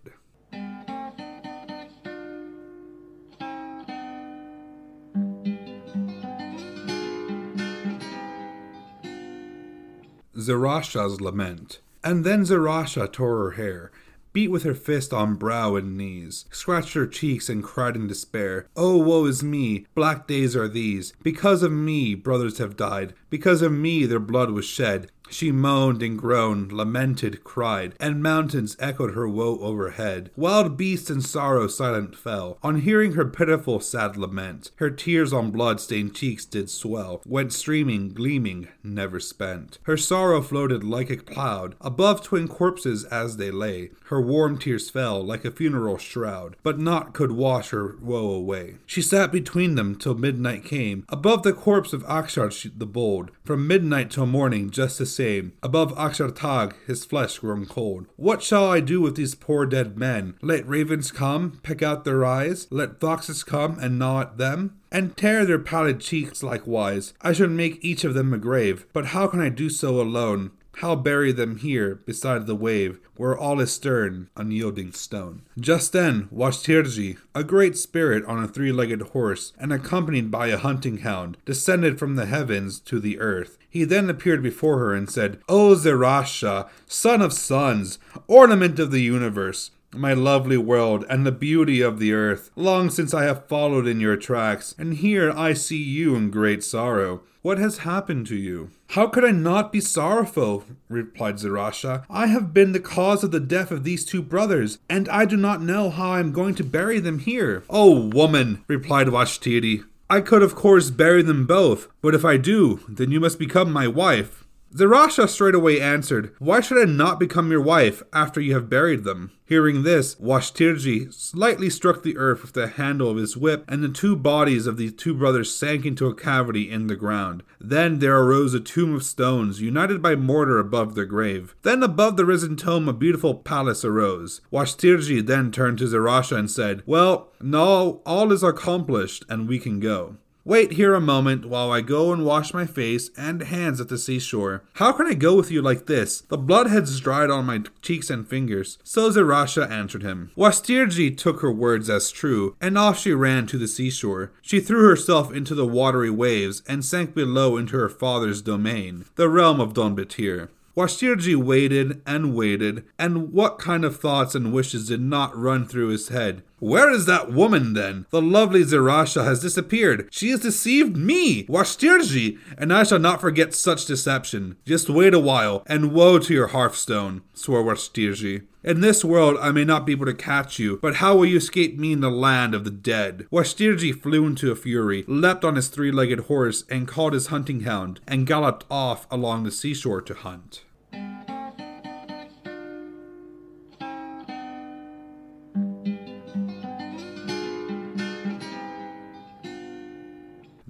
[10.46, 11.80] Zerasha's lament.
[12.04, 13.92] And then Zerasha tore her hair,
[14.32, 18.68] beat with her fist on brow and knees, scratched her cheeks, and cried in despair,
[18.76, 19.86] Oh, woe is me!
[19.96, 21.14] Black days are these!
[21.24, 23.14] Because of me, brothers have died.
[23.30, 25.10] Because of me, their blood was shed.
[25.30, 30.32] She moaned and groaned, lamented, cried, and mountains echoed her woe overhead.
[30.36, 32.58] Wild beasts in sorrow silent fell.
[32.64, 38.10] On hearing her pitiful sad lament, her tears on blood-stained cheeks did swell, went streaming,
[38.10, 39.80] gleaming, never spent.
[39.84, 43.92] Her sorrow floated like a cloud above twin corpses as they lay.
[44.06, 48.76] Her warm tears fell like a funeral shroud, but naught could wash her woe away.
[48.86, 51.06] She sat between them till midnight came.
[51.10, 52.46] Above the corpse of Akshar
[52.78, 55.54] the bold, from midnight till morning just the same.
[55.63, 58.08] Above Akshartag, his flesh grown cold.
[58.15, 60.36] What shall I do with these poor dead men?
[60.41, 62.67] Let ravens come, peck out their eyes.
[62.69, 67.13] Let foxes come and gnaw at them and tear their pallid cheeks likewise.
[67.21, 70.51] I should make each of them a grave, but how can I do so alone?
[70.80, 75.44] How bury them here beside the wave, where all is stern, unyielding stone?
[75.58, 80.58] Just then Washtirji, a great spirit on a three legged horse, and accompanied by a
[80.58, 83.58] hunting hound, descended from the heavens to the earth.
[83.70, 89.02] He then appeared before her and said, O Zerasha, son of sons, ornament of the
[89.02, 92.52] universe, my lovely world and the beauty of the earth.
[92.56, 96.64] Long since I have followed in your tracks, and here I see you in great
[96.64, 97.22] sorrow.
[97.46, 98.72] What has happened to you?
[98.88, 100.64] How could I not be sorrowful?
[100.90, 102.04] replied Zerasha.
[102.10, 105.38] I have been the cause of the death of these two brothers, and I do
[105.38, 107.64] not know how I am going to bury them here.
[107.70, 109.84] Oh, woman, replied Washtirji.
[110.10, 113.72] I could, of course, bury them both, but if I do, then you must become
[113.72, 114.45] my wife.
[114.76, 119.32] Zerasha straightway answered, Why should I not become your wife after you have buried them?
[119.46, 123.88] Hearing this, Washtirji slightly struck the earth with the handle of his whip, and the
[123.88, 127.42] two bodies of the two brothers sank into a cavity in the ground.
[127.58, 131.56] Then there arose a tomb of stones, united by mortar above their grave.
[131.62, 134.42] Then above the risen tomb a beautiful palace arose.
[134.52, 139.80] Washtirji then turned to Zerasha and said, Well, now all is accomplished, and we can
[139.80, 140.18] go.
[140.48, 143.98] Wait here a moment while I go and wash my face and hands at the
[143.98, 144.62] seashore.
[144.74, 146.22] How can I go with you like this?
[146.22, 148.78] The blood has dried on my cheeks and fingers.
[148.84, 150.30] So Zerasha answered him.
[150.38, 154.34] Washtirji took her words as true, and off she ran to the seashore.
[154.44, 159.30] She threw herself into the watery waves and sank below into her father's domain, the
[159.30, 160.50] realm of Don Betir.
[160.78, 165.88] Washtirji waited and waited, and what kind of thoughts and wishes did not run through
[165.88, 166.44] his head?
[166.60, 168.06] Where is that woman then?
[168.12, 170.08] The lovely Zerasha has disappeared.
[170.10, 174.56] She has deceived me, Washtirji, and I shall not forget such deception.
[174.65, 178.44] Just wait a while, and woe to your hearthstone, swore Washtirji.
[178.63, 181.38] In this world I may not be able to catch you, but how will you
[181.38, 183.28] escape me in the land of the dead?
[183.32, 187.60] Washtirji flew into a fury, leapt on his three legged horse, and called his hunting
[187.60, 190.64] hound, and galloped off along the seashore to hunt.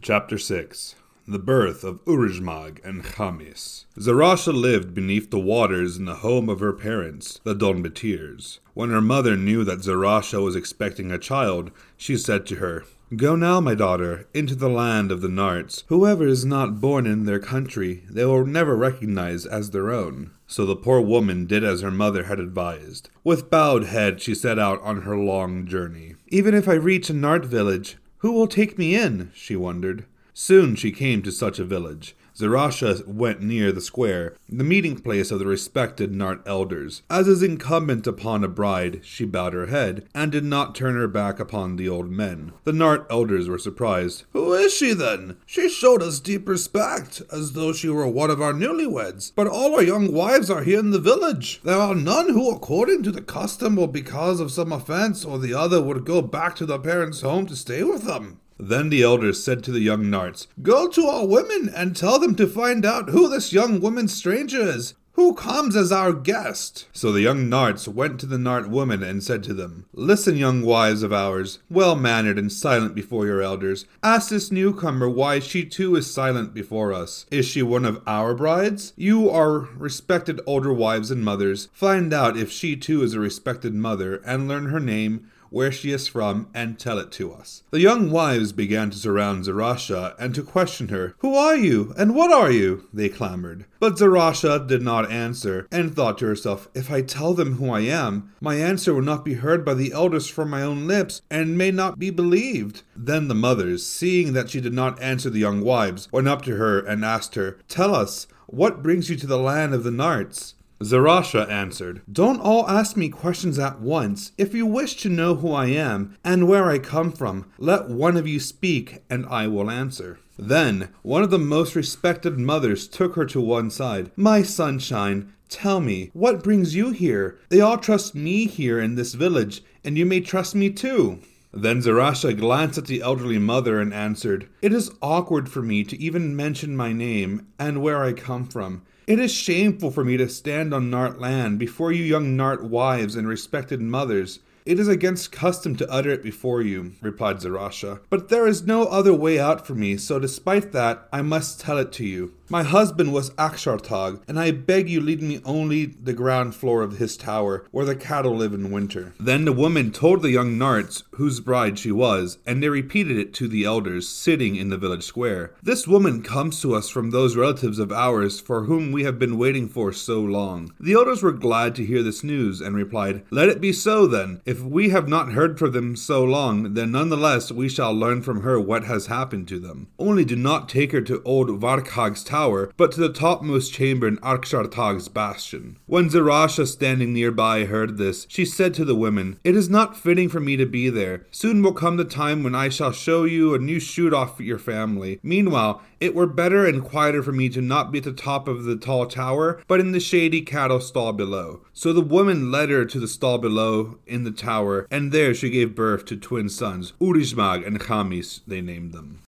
[0.05, 0.93] Chapter 6
[1.27, 3.85] The Birth of Urijmag and Chamis.
[3.97, 8.59] Zarasha lived beneath the waters in the home of her parents, the Donbatirs.
[8.75, 13.35] When her mother knew that Zarasha was expecting a child, she said to her, Go
[13.35, 15.83] now, my daughter, into the land of the Narts.
[15.87, 20.29] Whoever is not born in their country, they will never recognize as their own.
[20.45, 23.09] So the poor woman did as her mother had advised.
[23.23, 26.13] With bowed head, she set out on her long journey.
[26.27, 29.31] Even if I reach a Nart village, who will take me in?
[29.33, 30.05] she wondered.
[30.33, 32.15] Soon she came to such a village.
[32.35, 37.01] Zarasha went near the square, the meeting place of the respected Nart elders.
[37.09, 41.07] As is incumbent upon a bride, she bowed her head, and did not turn her
[41.07, 42.51] back upon the old men.
[42.65, 44.25] The Nart elders were surprised.
[44.33, 45.37] Who is she then?
[45.45, 49.31] She showed us deep respect, as though she were one of our newlyweds.
[49.33, 51.61] But all our young wives are here in the village.
[51.63, 55.53] There are none who, according to the custom, or because of some offense or the
[55.53, 58.41] other, would go back to their parents' home to stay with them.
[58.57, 62.35] Then the elders said to the young Narts, Go to our women and tell them
[62.35, 64.93] to find out who this young woman stranger is.
[65.15, 66.87] Who comes as our guest?
[66.91, 70.61] So the young Narts went to the Nart women and said to them, Listen, young
[70.61, 73.85] wives of ours, well mannered and silent before your elders.
[74.03, 77.25] Ask this newcomer why she too is silent before us.
[77.31, 78.91] Is she one of our brides?
[78.97, 81.69] You are respected older wives and mothers.
[81.71, 85.91] Find out if she too is a respected mother, and learn her name, where she
[85.93, 87.63] is from, and tell it to us.
[87.71, 91.15] The young wives began to surround Zarasha and to question her.
[91.19, 92.89] Who are you, and what are you?
[92.91, 93.63] they clamored.
[93.79, 97.79] But Zarasha did not answer, and thought to herself, If I tell them who I
[97.79, 101.57] am, my answer will not be heard by the elders from my own lips, and
[101.57, 102.81] may not be believed.
[102.93, 106.57] Then the mothers, seeing that she did not answer the young wives, went up to
[106.57, 110.54] her and asked her, Tell us, what brings you to the land of the Narts?
[110.83, 114.33] Zarasha answered, Don't all ask me questions at once.
[114.37, 118.17] If you wish to know who I am and where I come from, let one
[118.17, 120.19] of you speak, and I will answer.
[120.37, 124.11] Then one of the most respected mothers took her to one side.
[124.17, 127.37] My sunshine, tell me, what brings you here?
[127.47, 131.19] They all trust me here in this village, and you may trust me too.
[131.53, 135.97] Then Zarasha glanced at the elderly mother and answered, It is awkward for me to
[136.01, 138.81] even mention my name and where I come from.
[139.07, 143.15] It is shameful for me to stand on Nart land before you young Nart wives
[143.15, 144.39] and respected mothers.
[144.65, 147.99] It is against custom to utter it before you, replied Zarasha.
[148.09, 151.77] But there is no other way out for me, so despite that, I must tell
[151.77, 152.33] it to you.
[152.47, 156.99] My husband was Akshartag, and I beg you lead me only the ground floor of
[156.99, 159.13] his tower, where the cattle live in winter.
[159.19, 163.33] Then the woman told the young Narts whose bride she was, and they repeated it
[163.35, 165.53] to the elders sitting in the village square.
[165.63, 169.39] This woman comes to us from those relatives of ours for whom we have been
[169.39, 170.71] waiting for so long.
[170.79, 174.41] The elders were glad to hear this news, and replied, Let it be so then.
[174.45, 178.41] If we have not heard from them so long, then nonetheless we shall learn from
[178.41, 179.87] her what has happened to them.
[179.97, 184.07] Only do not take her to old Varkhag's tower tower, but to the topmost chamber
[184.07, 185.77] in Akshartag's bastion.
[185.85, 190.27] When Zarasha, standing nearby, heard this, she said to the women, It is not fitting
[190.27, 191.25] for me to be there.
[191.31, 194.59] Soon will come the time when I shall show you a new shoot off your
[194.59, 195.19] family.
[195.23, 198.65] Meanwhile, it were better and quieter for me to not be at the top of
[198.65, 201.61] the tall tower, but in the shady cattle stall below.
[201.73, 205.49] So the woman led her to the stall below in the tower, and there she
[205.49, 209.24] gave birth to twin sons, Urijmag and Chamis, they named them.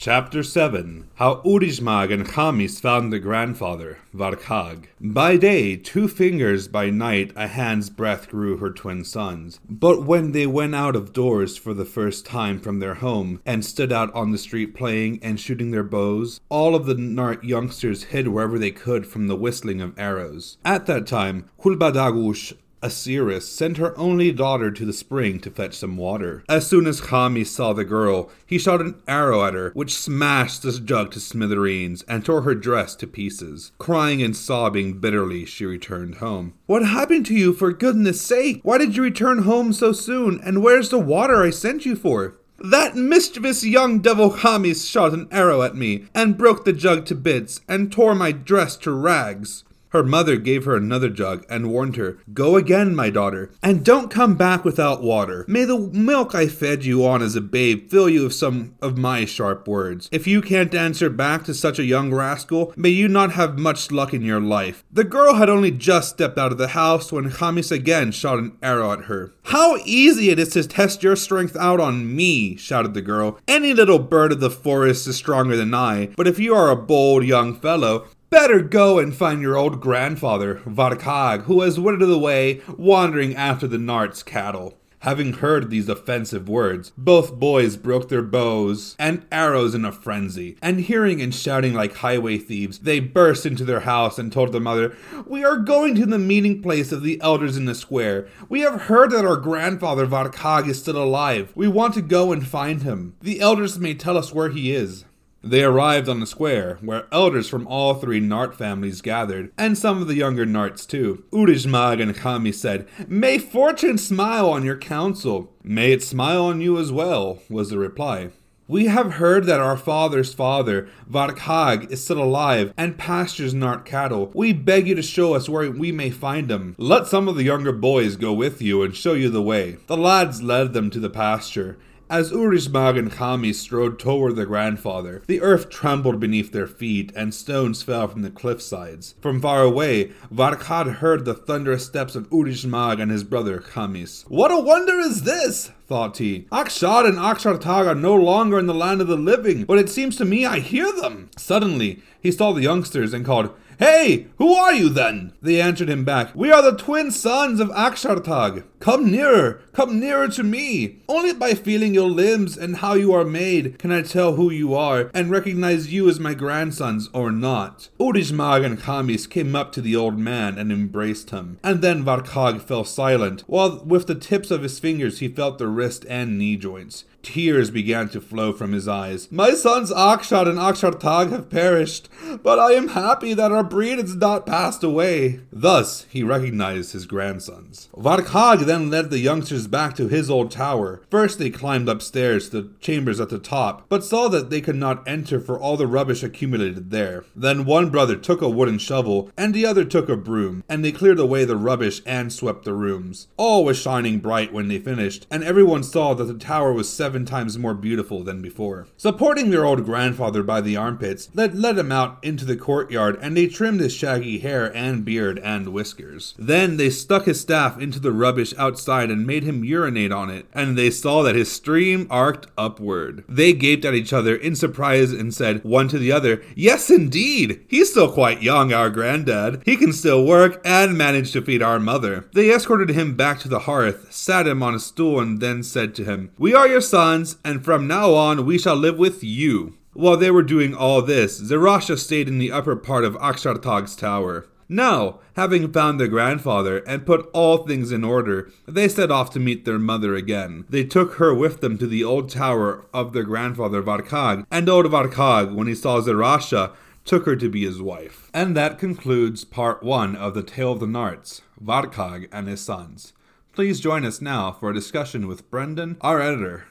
[0.00, 4.86] Chapter 7 How Urijmag and Chamis found their grandfather, Varkhag.
[4.98, 9.60] By day, two fingers, by night, a hand's breadth grew her twin sons.
[9.68, 13.62] But when they went out of doors for the first time from their home, and
[13.62, 18.04] stood out on the street playing and shooting their bows, all of the Nart youngsters
[18.04, 20.56] hid wherever they could from the whistling of arrows.
[20.64, 25.96] At that time, Kulbadagush Asiris sent her only daughter to the spring to fetch some
[25.96, 26.42] water.
[26.48, 30.62] As soon as Chamis saw the girl, he shot an arrow at her, which smashed
[30.62, 33.72] the jug to smithereens and tore her dress to pieces.
[33.78, 36.54] Crying and sobbing bitterly, she returned home.
[36.66, 38.60] What happened to you, for goodness sake?
[38.62, 42.36] Why did you return home so soon, and where's the water I sent you for?
[42.62, 47.14] That mischievous young devil Chamis shot an arrow at me, and broke the jug to
[47.14, 49.64] bits, and tore my dress to rags.
[49.90, 54.10] Her mother gave her another jug and warned her, Go again, my daughter, and don't
[54.10, 55.44] come back without water.
[55.48, 58.96] May the milk I fed you on as a babe fill you with some of
[58.96, 60.08] my sharp words.
[60.12, 63.90] If you can't answer back to such a young rascal, may you not have much
[63.90, 64.84] luck in your life.
[64.92, 68.56] The girl had only just stepped out of the house when Chamis again shot an
[68.62, 69.32] arrow at her.
[69.44, 73.38] How easy it is to test your strength out on me, shouted the girl.
[73.48, 76.76] Any little bird of the forest is stronger than I, but if you are a
[76.76, 82.60] bold young fellow, Better go and find your old grandfather, Varkhag, who has withered away,
[82.78, 84.78] wandering after the Nart's cattle.
[85.00, 90.56] Having heard these offensive words, both boys broke their bows and arrows in a frenzy,
[90.62, 94.60] and hearing and shouting like highway thieves, they burst into their house and told their
[94.60, 94.94] mother,
[95.26, 98.28] We are going to the meeting place of the elders in the square.
[98.48, 101.50] We have heard that our grandfather Varkhag is still alive.
[101.56, 103.16] We want to go and find him.
[103.22, 105.04] The elders may tell us where he is.
[105.42, 110.02] They arrived on the square, where elders from all three Nart families gathered, and some
[110.02, 111.24] of the younger Narts too.
[111.32, 115.52] Urijmag and Chamis said, May fortune smile on your council.
[115.62, 118.30] May it smile on you as well, was the reply.
[118.68, 124.30] We have heard that our father's father, Varkhag, is still alive and pastures Nart cattle.
[124.32, 126.76] We beg you to show us where we may find him.
[126.78, 129.78] Let some of the younger boys go with you and show you the way.
[129.88, 131.78] The lads led them to the pasture.
[132.10, 137.32] As Urijmag and Chamis strode toward their grandfather, the earth trembled beneath their feet and
[137.32, 139.14] stones fell from the cliff sides.
[139.20, 144.24] From far away, Varkhag heard the thunderous steps of Urijmag and his brother Chamis.
[144.28, 145.70] What a wonder is this!
[145.86, 146.46] thought he.
[146.50, 150.16] Akshar and Akshartag are no longer in the land of the living, but it seems
[150.16, 151.30] to me I hear them.
[151.36, 155.32] Suddenly, he saw the youngsters and called, Hey, who are you then?
[155.40, 158.64] They answered him back, We are the twin sons of Akshartag.
[158.78, 161.00] Come nearer, come nearer to me.
[161.08, 164.74] Only by feeling your limbs and how you are made can I tell who you
[164.74, 167.88] are and recognize you as my grandsons or not.
[167.98, 171.58] Urijmag and Chamis came up to the old man and embraced him.
[171.64, 175.68] And then Varkhag fell silent, while with the tips of his fingers he felt the
[175.68, 177.04] wrist and knee joints.
[177.22, 179.30] Tears began to flow from his eyes.
[179.30, 182.08] My sons Akshar and Akshartag have perished,
[182.42, 185.40] but I am happy that our breed has not passed away.
[185.52, 187.88] Thus he recognized his grandsons.
[187.96, 191.02] Varkhag then led the youngsters back to his old tower.
[191.10, 194.76] First they climbed upstairs to the chambers at the top, but saw that they could
[194.76, 197.24] not enter for all the rubbish accumulated there.
[197.36, 200.92] Then one brother took a wooden shovel, and the other took a broom, and they
[200.92, 203.28] cleared away the rubbish and swept the rooms.
[203.36, 207.09] All was shining bright when they finished, and everyone saw that the tower was seven
[207.10, 208.86] seven times more beautiful than before.
[208.96, 213.36] Supporting their old grandfather by the armpits, they led him out into the courtyard and
[213.36, 216.36] they trimmed his shaggy hair and beard and whiskers.
[216.38, 220.46] Then they stuck his staff into the rubbish outside and made him urinate on it,
[220.54, 223.24] and they saw that his stream arced upward.
[223.28, 227.64] They gaped at each other in surprise and said, one to the other, Yes, indeed!
[227.66, 229.62] He's still quite young, our granddad.
[229.64, 232.26] He can still work and manage to feed our mother.
[232.34, 235.92] They escorted him back to the hearth, sat him on a stool, and then said
[235.96, 239.24] to him, We are your son sons, and from now on we shall live with
[239.24, 239.74] you.
[239.94, 244.46] While they were doing all this, Zarasha stayed in the upper part of Akshartag's tower.
[244.68, 249.40] Now, having found their grandfather and put all things in order, they set off to
[249.40, 250.66] meet their mother again.
[250.68, 254.84] They took her with them to the old tower of their grandfather Varkhag, and old
[254.84, 256.74] Varkhag, when he saw Zarasha,
[257.06, 258.30] took her to be his wife.
[258.34, 263.14] And that concludes part one of the Tale of the Narts, Varkhag and his sons.
[263.54, 266.66] Please join us now for a discussion with Brendan, our editor.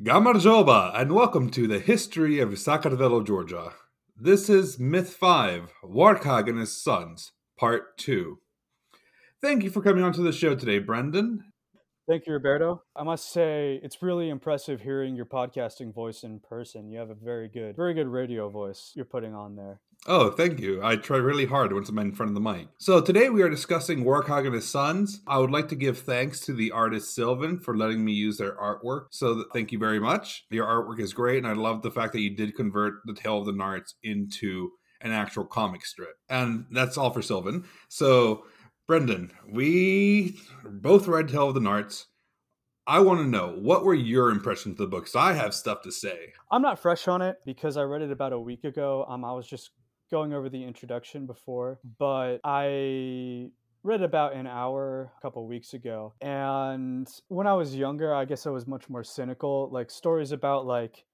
[0.00, 3.72] Gamarjoba, and welcome to the history of Sakartvelo, Georgia.
[4.16, 8.38] This is Myth 5, Warkhag and his Sons, Part 2.
[9.42, 11.47] Thank you for coming on to the show today, Brendan.
[12.08, 12.82] Thank you, Roberto.
[12.96, 16.88] I must say, it's really impressive hearing your podcasting voice in person.
[16.88, 19.82] You have a very good, very good radio voice you're putting on there.
[20.06, 20.82] Oh, thank you.
[20.82, 22.68] I try really hard once I'm in front of the mic.
[22.78, 25.20] So today we are discussing Warkhog and his sons.
[25.26, 28.56] I would like to give thanks to the artist Sylvan for letting me use their
[28.56, 29.08] artwork.
[29.10, 30.46] So thank you very much.
[30.50, 33.40] Your artwork is great, and I love the fact that you did convert the Tale
[33.40, 34.70] of the Narts into
[35.02, 36.16] an actual comic strip.
[36.30, 37.64] And that's all for Sylvan.
[37.88, 38.44] So
[38.88, 42.06] Brendan, we both read Tale of the Narts.
[42.86, 45.04] I want to know what were your impressions of the book?
[45.04, 46.32] Because I have stuff to say.
[46.50, 49.04] I'm not fresh on it because I read it about a week ago.
[49.06, 49.72] Um, I was just
[50.10, 53.50] going over the introduction before, but I
[53.82, 56.14] read about an hour a couple weeks ago.
[56.22, 59.68] And when I was younger, I guess I was much more cynical.
[59.70, 61.04] Like stories about like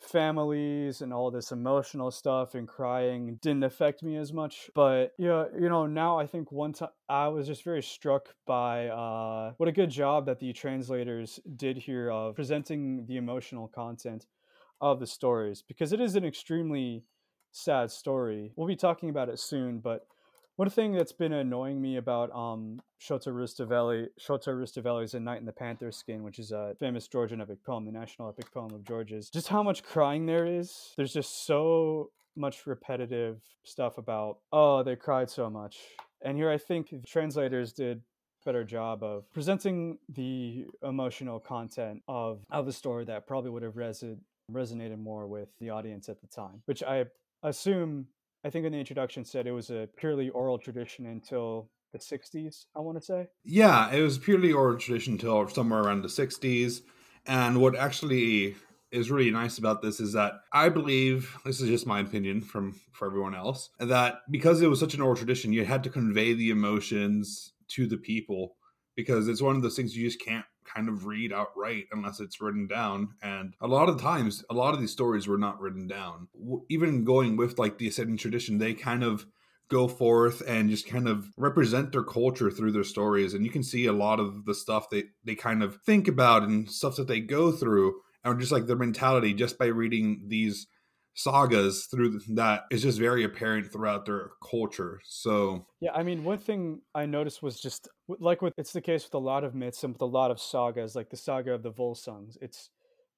[0.00, 5.44] families and all this emotional stuff and crying didn't affect me as much but yeah
[5.58, 9.68] you know now i think one time i was just very struck by uh, what
[9.68, 14.26] a good job that the translators did here of presenting the emotional content
[14.80, 17.04] of the stories because it is an extremely
[17.52, 18.50] sad story.
[18.56, 20.06] We'll be talking about it soon but
[20.62, 25.50] one thing that's been annoying me about um, Shota Rustaveli, Shota A Knight in the
[25.50, 29.28] Panther Skin, which is a famous Georgian epic poem, the national epic poem of Georgia's,
[29.28, 30.92] just how much crying there is.
[30.96, 35.78] There's just so much repetitive stuff about, oh, they cried so much.
[36.24, 38.00] And here I think the translators did
[38.44, 43.74] better job of presenting the emotional content of of the story that probably would have
[43.74, 47.06] resonated more with the audience at the time, which I
[47.42, 48.06] assume
[48.44, 52.66] I think in the introduction said it was a purely oral tradition until the 60s,
[52.74, 53.28] I want to say.
[53.44, 56.80] Yeah, it was purely oral tradition until somewhere around the 60s.
[57.26, 58.56] And what actually
[58.90, 62.78] is really nice about this is that I believe this is just my opinion from
[62.92, 66.34] for everyone else that because it was such an oral tradition, you had to convey
[66.34, 68.56] the emotions to the people
[68.96, 72.40] because it's one of those things you just can't kind of read outright unless it's
[72.40, 73.10] written down.
[73.22, 76.28] And a lot of times, a lot of these stories were not written down.
[76.68, 79.26] Even going with like the Ossetian tradition, they kind of
[79.68, 83.32] go forth and just kind of represent their culture through their stories.
[83.32, 86.42] And you can see a lot of the stuff they, they kind of think about
[86.42, 90.66] and stuff that they go through and just like their mentality just by reading these
[91.14, 95.00] sagas through that is just very apparent throughout their culture.
[95.04, 99.04] So yeah, I mean, one thing I noticed was just like with it's the case
[99.04, 101.62] with a lot of myths and with a lot of sagas, like the saga of
[101.62, 102.36] the Volsungs.
[102.40, 102.70] It's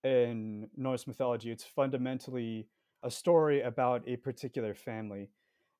[0.02, 1.50] in Norse mythology.
[1.50, 2.68] It's fundamentally
[3.02, 5.30] a story about a particular family.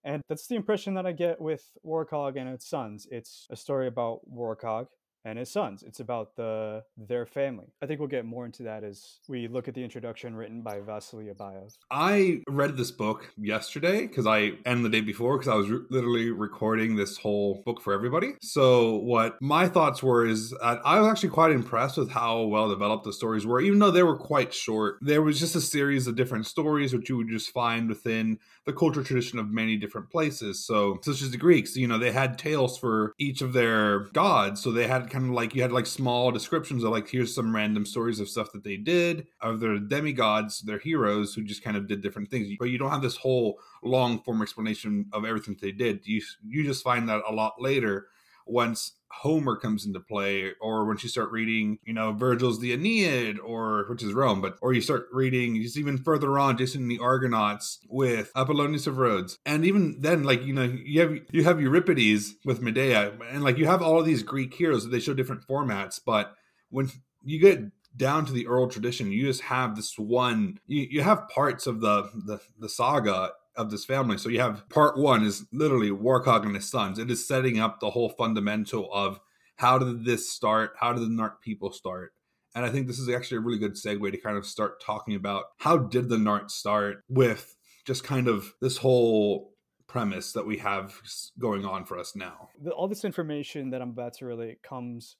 [0.04, 3.06] And that's the impression that I get with Warcog and its sons.
[3.10, 4.86] It's a story about Warcog
[5.24, 5.82] and his sons.
[5.82, 7.66] It's about the their family.
[7.82, 10.80] I think we'll get more into that as we look at the introduction written by
[10.80, 11.76] Vasily Abayev.
[11.90, 15.80] I read this book yesterday because I and the day before because I was re-
[15.90, 18.34] literally recording this whole book for everybody.
[18.42, 22.68] So what my thoughts were is that I was actually quite impressed with how well
[22.68, 24.98] developed the stories were, even though they were quite short.
[25.00, 28.72] There was just a series of different stories which you would just find within the
[28.72, 30.64] cultural tradition of many different places.
[30.64, 34.62] So such as the Greeks, you know, they had tales for each of their gods.
[34.62, 37.54] So they had kind of like you had like small descriptions of like here's some
[37.54, 41.76] random stories of stuff that they did of their demigods, their heroes who just kind
[41.76, 42.48] of did different things.
[42.58, 46.06] But you don't have this whole long form explanation of everything they did.
[46.06, 48.08] You you just find that a lot later
[48.46, 53.38] once Homer comes into play, or when you start reading, you know, Virgil's the Aeneid,
[53.38, 56.88] or which is Rome, but or you start reading just even further on, just in
[56.88, 61.44] the Argonauts with Apollonius of Rhodes, and even then, like you know, you have you
[61.44, 65.00] have Euripides with Medea, and like you have all of these Greek heroes that they
[65.00, 66.34] show different formats, but
[66.70, 66.90] when
[67.22, 67.60] you get
[67.96, 70.58] down to the oral tradition, you just have this one.
[70.66, 74.18] You, you have parts of the, the the saga of this family.
[74.18, 76.98] So you have part one is literally Warcog and his sons.
[76.98, 79.20] It is setting up the whole fundamental of
[79.56, 80.72] how did this start?
[80.78, 82.12] How did the Nart people start?
[82.54, 85.14] And I think this is actually a really good segue to kind of start talking
[85.14, 89.54] about how did the Nart start with just kind of this whole
[89.86, 91.00] premise that we have
[91.38, 92.48] going on for us now.
[92.74, 95.16] All this information that I'm about to relate comes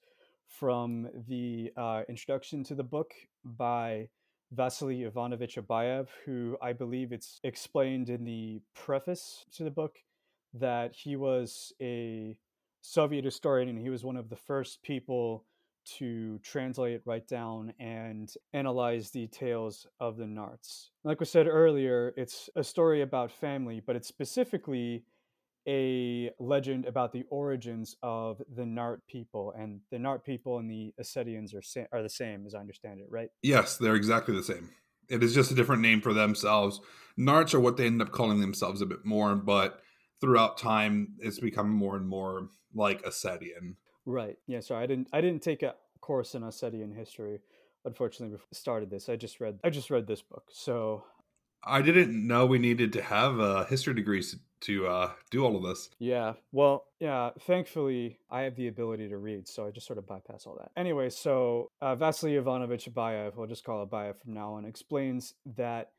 [0.47, 3.13] from the uh, introduction to the book
[3.43, 4.09] by
[4.55, 9.97] Vasily Ivanovich Abayev, who I believe it's explained in the preface to the book
[10.53, 12.37] that he was a
[12.81, 15.45] Soviet historian and he was one of the first people
[15.97, 20.89] to translate, write down, and analyze the tales of the Narts.
[21.03, 25.03] Like we said earlier, it's a story about family, but it's specifically
[25.67, 30.93] a legend about the origins of the Nart people, and the Nart people and the
[30.99, 33.29] Assedians are sa- are the same, as I understand it, right?
[33.41, 34.69] Yes, they're exactly the same.
[35.09, 36.81] It is just a different name for themselves.
[37.17, 39.81] Narts are what they end up calling themselves a bit more, but
[40.19, 43.75] throughout time, it's become more and more like Assedian.
[44.05, 44.37] Right.
[44.47, 44.59] Yeah.
[44.59, 45.07] Sorry, I didn't.
[45.13, 47.39] I didn't take a course in Assedian history.
[47.85, 49.59] Unfortunately, before I started this, I just read.
[49.63, 51.03] I just read this book, so
[51.65, 55.63] I didn't know we needed to have uh, history degrees to uh, do all of
[55.63, 55.89] this.
[55.99, 56.33] Yeah.
[56.51, 57.31] Well, yeah.
[57.41, 60.71] Thankfully, I have the ability to read, so I just sort of bypass all that.
[60.79, 65.33] Anyway, so uh, Vasily Ivanovich Abayev, we'll just call it Abayev from now on, explains
[65.57, 65.91] that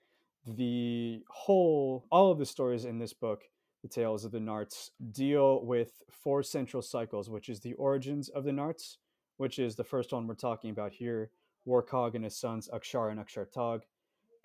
[0.47, 3.43] the whole, all of the stories in this book,
[3.83, 8.45] the Tales of the Narts, deal with four central cycles, which is the origins of
[8.45, 8.97] the Narts,
[9.37, 11.31] which is the first one we're talking about here,
[11.67, 13.81] Warcog and his sons Akshar and Akshartag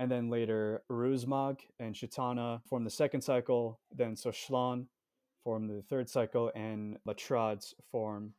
[0.02, 3.80] and then later Uruzmag and Shitana form the second cycle.
[3.96, 4.88] Then Soshlan
[5.44, 8.34] form the third cycle, and Latrads form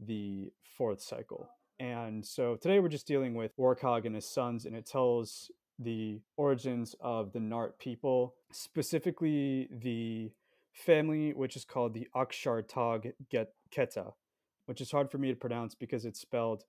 [0.00, 1.50] the fourth cycle.
[1.78, 6.22] And so today we're just dealing with Warcog and his sons, and it tells the
[6.38, 10.30] origins of the Nart people, specifically the
[10.72, 13.12] family which is called the Akshartag
[13.70, 14.14] Keta,
[14.64, 16.64] which is hard for me to pronounce because it's spelled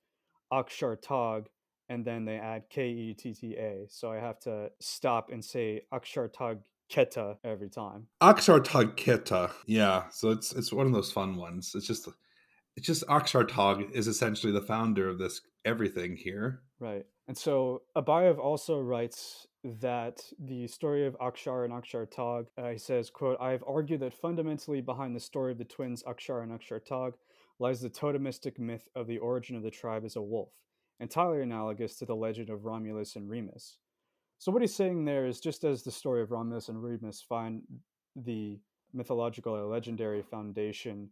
[0.52, 1.46] Akshartag
[1.90, 3.86] and then they add K E T T A.
[3.90, 6.60] So I have to stop and say Akshartag
[6.92, 8.08] Keta every time.
[8.22, 9.52] Akshartag Keta.
[9.66, 10.04] Yeah.
[10.12, 11.74] So it's it's one of those fun ones.
[11.76, 12.08] It's just
[12.76, 16.62] it's just Akshartag is essentially the founder of this everything here.
[16.80, 17.06] Right.
[17.28, 23.10] And so Abayev also writes that the story of Akshar and Akshartag, uh, he says,
[23.10, 27.14] quote, I have argued that fundamentally behind the story of the twins Akshar and Akshartag
[27.60, 30.52] lies the totemistic myth of the origin of the tribe as a wolf,
[31.00, 33.78] entirely analogous to the legend of Romulus and Remus.
[34.40, 37.62] So, what he's saying there is just as the story of Romulus and Remus find
[38.16, 38.60] the
[38.94, 41.10] mythological or legendary foundation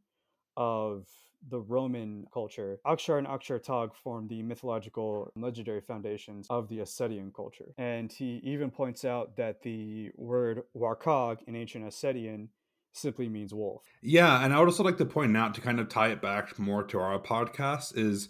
[0.57, 1.07] of
[1.49, 6.79] the Roman culture, Akshar and Akshar Tag form the mythological and legendary foundations of the
[6.79, 7.73] Ossetian culture.
[7.77, 12.49] And he even points out that the word Warkhag in ancient Ossetian
[12.93, 13.84] simply means wolf.
[14.01, 16.59] Yeah, and I would also like to point out to kind of tie it back
[16.59, 18.29] more to our podcast is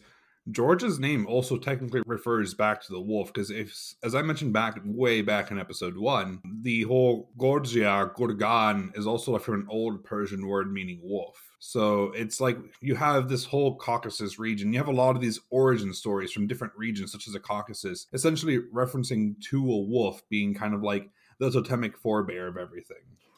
[0.50, 4.80] George's name also technically refers back to the wolf because if, as I mentioned back
[4.84, 10.48] way back in episode one, the whole Gorgia, Gurgan is also from an old Persian
[10.48, 11.52] word meaning wolf.
[11.60, 14.74] So it's like you have this whole Caucasus region.
[14.74, 18.08] You have a lot of these origin stories from different regions, such as the Caucasus,
[18.12, 22.98] essentially referencing to a wolf being kind of like the totemic forebear of everything.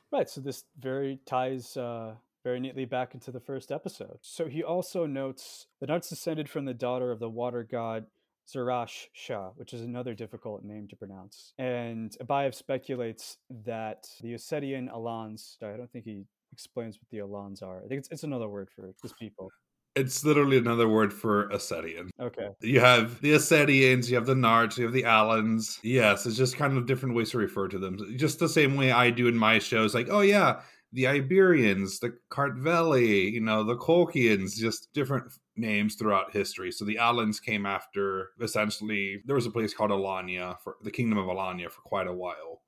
[0.10, 0.30] Right.
[0.30, 2.14] So this very ties uh,
[2.44, 4.18] very neatly back into the first episode.
[4.22, 8.06] So he also notes the Narts descended from the daughter of the water god
[8.54, 11.54] Zarash Shah, which is another difficult name to pronounce.
[11.58, 17.62] And Abayev speculates that the Ossetian Alans, I don't think he explains what the Alans
[17.62, 17.78] are.
[17.84, 19.50] I think it's, it's another word for these people.
[19.96, 22.10] It's literally another word for Ossetian.
[22.20, 22.48] Okay.
[22.62, 25.80] You have the Ossetians, you have the Narts, you have the Alans.
[25.84, 27.98] Yes, it's just kind of different ways to refer to them.
[28.18, 30.62] Just the same way I do in my shows, like, oh yeah,
[30.94, 36.72] the Iberians, the Kartveli, you know, the Colchians, just different names throughout history.
[36.72, 41.18] So the Alans came after essentially there was a place called Alania for the kingdom
[41.18, 42.62] of Alania for quite a while.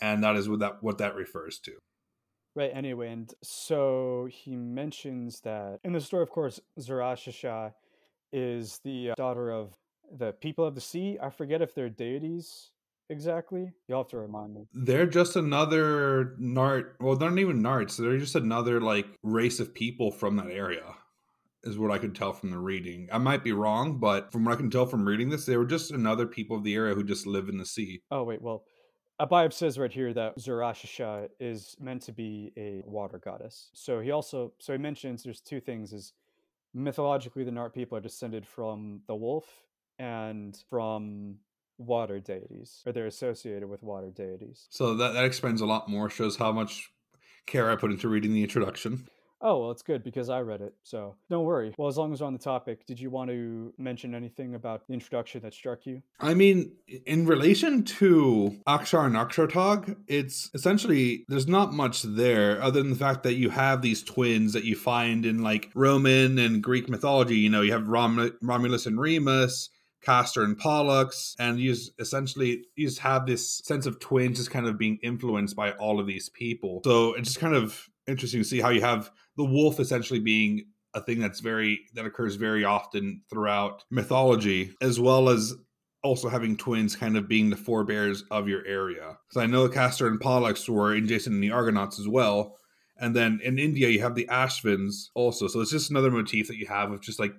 [0.00, 1.72] And that is what that what that refers to.
[2.54, 7.72] Right, anyway, and so he mentions that in the story, of course, Zarashasha
[8.32, 9.74] is the uh, daughter of
[10.16, 11.18] the people of the sea.
[11.22, 12.70] I forget if they're deities
[13.10, 13.72] exactly.
[13.86, 14.66] You'll have to remind me.
[14.72, 16.92] They're just another Nart.
[17.00, 17.96] Well, they're not even Narts.
[17.96, 20.94] They're just another like race of people from that area,
[21.64, 23.08] is what I could tell from the reading.
[23.12, 25.66] I might be wrong, but from what I can tell from reading this, they were
[25.66, 28.02] just another people of the area who just live in the sea.
[28.10, 28.64] Oh wait, well,
[29.20, 33.70] Abayev says right here that Zarashasha is meant to be a water goddess.
[33.74, 36.12] So he also so he mentions there's two things is
[36.72, 39.46] mythologically the Nart people are descended from the wolf
[39.98, 41.36] and from
[41.78, 44.66] water deities, or they're associated with water deities.
[44.70, 46.90] So that, that explains a lot more, shows how much
[47.46, 49.08] care I put into reading the introduction.
[49.40, 50.74] Oh, well, it's good because I read it.
[50.82, 51.72] So don't worry.
[51.78, 54.88] Well, as long as we're on the topic, did you want to mention anything about
[54.88, 56.02] the introduction that struck you?
[56.18, 56.72] I mean,
[57.06, 62.96] in relation to Akshar and Akshartag, it's essentially there's not much there other than the
[62.96, 67.36] fact that you have these twins that you find in like Roman and Greek mythology.
[67.36, 69.70] You know, you have Rom- Romulus and Remus.
[70.02, 74.66] Castor and Pollux, and you essentially you just have this sense of twins just kind
[74.66, 76.80] of being influenced by all of these people.
[76.84, 80.66] So it's just kind of interesting to see how you have the wolf essentially being
[80.94, 85.54] a thing that's very that occurs very often throughout mythology as well as
[86.02, 90.06] also having twins kind of being the forebears of your area because i know castor
[90.06, 92.56] and pollux were in jason and the argonauts as well
[92.98, 96.56] and then in india you have the ashvins also so it's just another motif that
[96.56, 97.34] you have of just like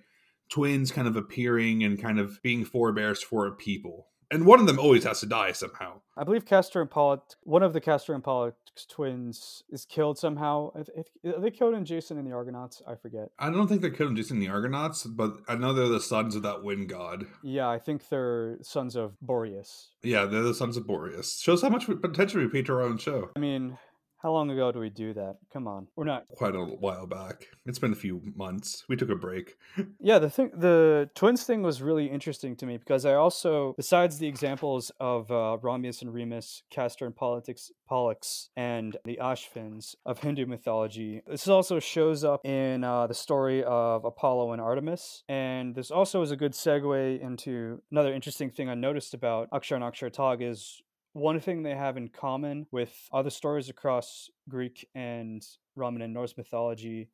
[0.49, 4.67] twins kind of appearing and kind of being forebears for a people and one of
[4.67, 6.01] them always has to die somehow.
[6.15, 8.55] I believe Castor and Pollux, one of the Castor and Pollux
[8.87, 10.71] twins, is killed somehow.
[10.75, 12.81] Are they killed in Jason and the Argonauts?
[12.87, 13.29] I forget.
[13.39, 15.99] I don't think they're killed in Jason and the Argonauts, but I know they're the
[15.99, 17.25] sons of that wind god.
[17.43, 19.89] Yeah, I think they're sons of Boreas.
[20.03, 21.39] Yeah, they're the sons of Boreas.
[21.39, 23.31] Shows how much potential we pay to our own show.
[23.35, 23.77] I mean,
[24.21, 25.37] how long ago do we do that?
[25.51, 27.47] Come on, we're not quite a while back.
[27.65, 28.83] It's been a few months.
[28.89, 29.57] We took a break.
[29.99, 34.17] yeah, the thing, the twins thing was really interesting to me because I also, besides
[34.17, 40.19] the examples of uh, Romulus and Remus, Castor and Politics, Pollux, and the Ashvins of
[40.19, 45.75] Hindu mythology, this also shows up in uh, the story of Apollo and Artemis, and
[45.75, 49.83] this also is a good segue into another interesting thing I noticed about Akshar and
[49.83, 50.81] Akshar Tag is
[51.13, 55.43] one thing they have in common with other stories across Greek and
[55.75, 57.09] Roman and Norse mythology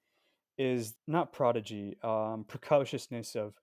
[0.58, 3.54] is not prodigy, um, precociousness of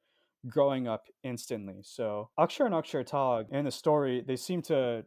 [0.49, 1.81] growing up instantly.
[1.83, 5.05] So Akshar and Akshartag in the story, they seem to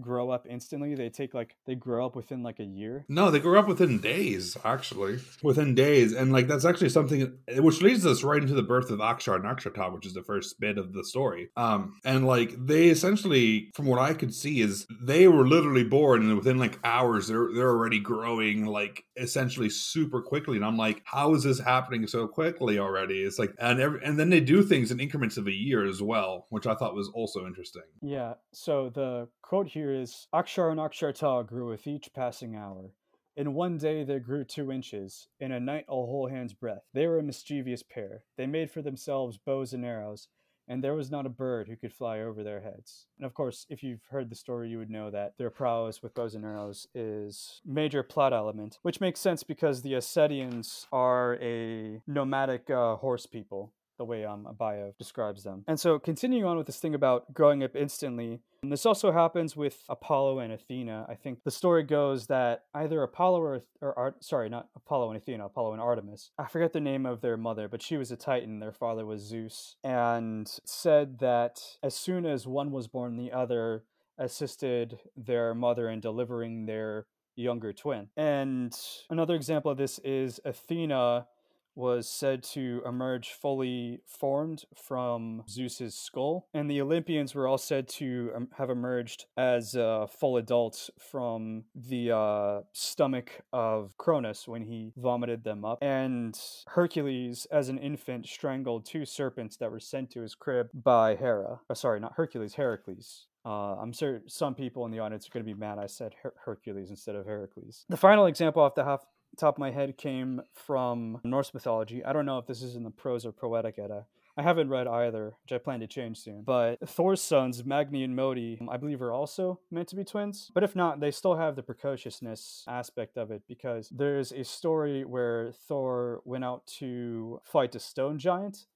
[0.00, 0.94] grow up instantly.
[0.94, 3.04] They take like they grow up within like a year.
[3.08, 5.20] No, they grow up within days, actually.
[5.42, 6.12] Within days.
[6.12, 9.44] And like that's actually something which leads us right into the birth of Akshar and
[9.44, 11.50] Akshartag, which is the first bit of the story.
[11.56, 16.22] Um and like they essentially from what I could see is they were literally born
[16.22, 20.56] and within like hours they're they're already growing like essentially super quickly.
[20.56, 23.22] And I'm like, how is this happening so quickly already?
[23.22, 26.02] It's like and every, and then they do things in increments of a year as
[26.02, 27.82] well, which I thought was also interesting.
[28.02, 28.34] Yeah.
[28.52, 32.94] So the quote here is Akshar and Akshartag grew with each passing hour.
[33.36, 36.84] In one day they grew two inches, in a night a whole hand's breadth.
[36.94, 38.24] They were a mischievous pair.
[38.38, 40.28] They made for themselves bows and arrows,
[40.66, 43.06] and there was not a bird who could fly over their heads.
[43.18, 46.14] And of course, if you've heard the story, you would know that their prowess with
[46.14, 52.00] bows and arrows is major plot element, which makes sense because the Assedians are a
[52.06, 55.64] nomadic uh, horse people the way um, Abayev describes them.
[55.66, 59.82] And so, continuing on with this thing about growing up instantly, this also happens with
[59.88, 61.06] Apollo and Athena.
[61.08, 65.46] I think the story goes that either Apollo or, or sorry, not Apollo and Athena,
[65.46, 66.30] Apollo and Artemis.
[66.38, 68.60] I forget the name of their mother, but she was a Titan.
[68.60, 73.84] Their father was Zeus, and said that as soon as one was born, the other
[74.18, 78.08] assisted their mother in delivering their younger twin.
[78.16, 78.74] And
[79.10, 81.26] another example of this is Athena
[81.74, 87.88] was said to emerge fully formed from Zeus's skull, and the Olympians were all said
[87.88, 94.62] to um, have emerged as uh, full adults from the uh, stomach of Cronus when
[94.62, 95.78] he vomited them up.
[95.82, 101.16] And Hercules, as an infant, strangled two serpents that were sent to his crib by
[101.16, 101.60] Hera.
[101.68, 103.26] Oh, sorry, not Hercules, Heracles.
[103.46, 106.14] Uh, I'm sure some people in the audience are going to be mad I said
[106.22, 107.84] Her- Hercules instead of Heracles.
[107.90, 109.04] The final example off the half
[109.36, 112.04] top of my head came from Norse mythology.
[112.04, 114.06] I don't know if this is in the prose or poetic Edda.
[114.36, 116.42] I haven't read either, which I plan to change soon.
[116.42, 120.50] But Thor's sons, Magni and Modi, I believe are also meant to be twins.
[120.52, 125.04] But if not, they still have the precociousness aspect of it because there's a story
[125.04, 128.66] where Thor went out to fight a stone giant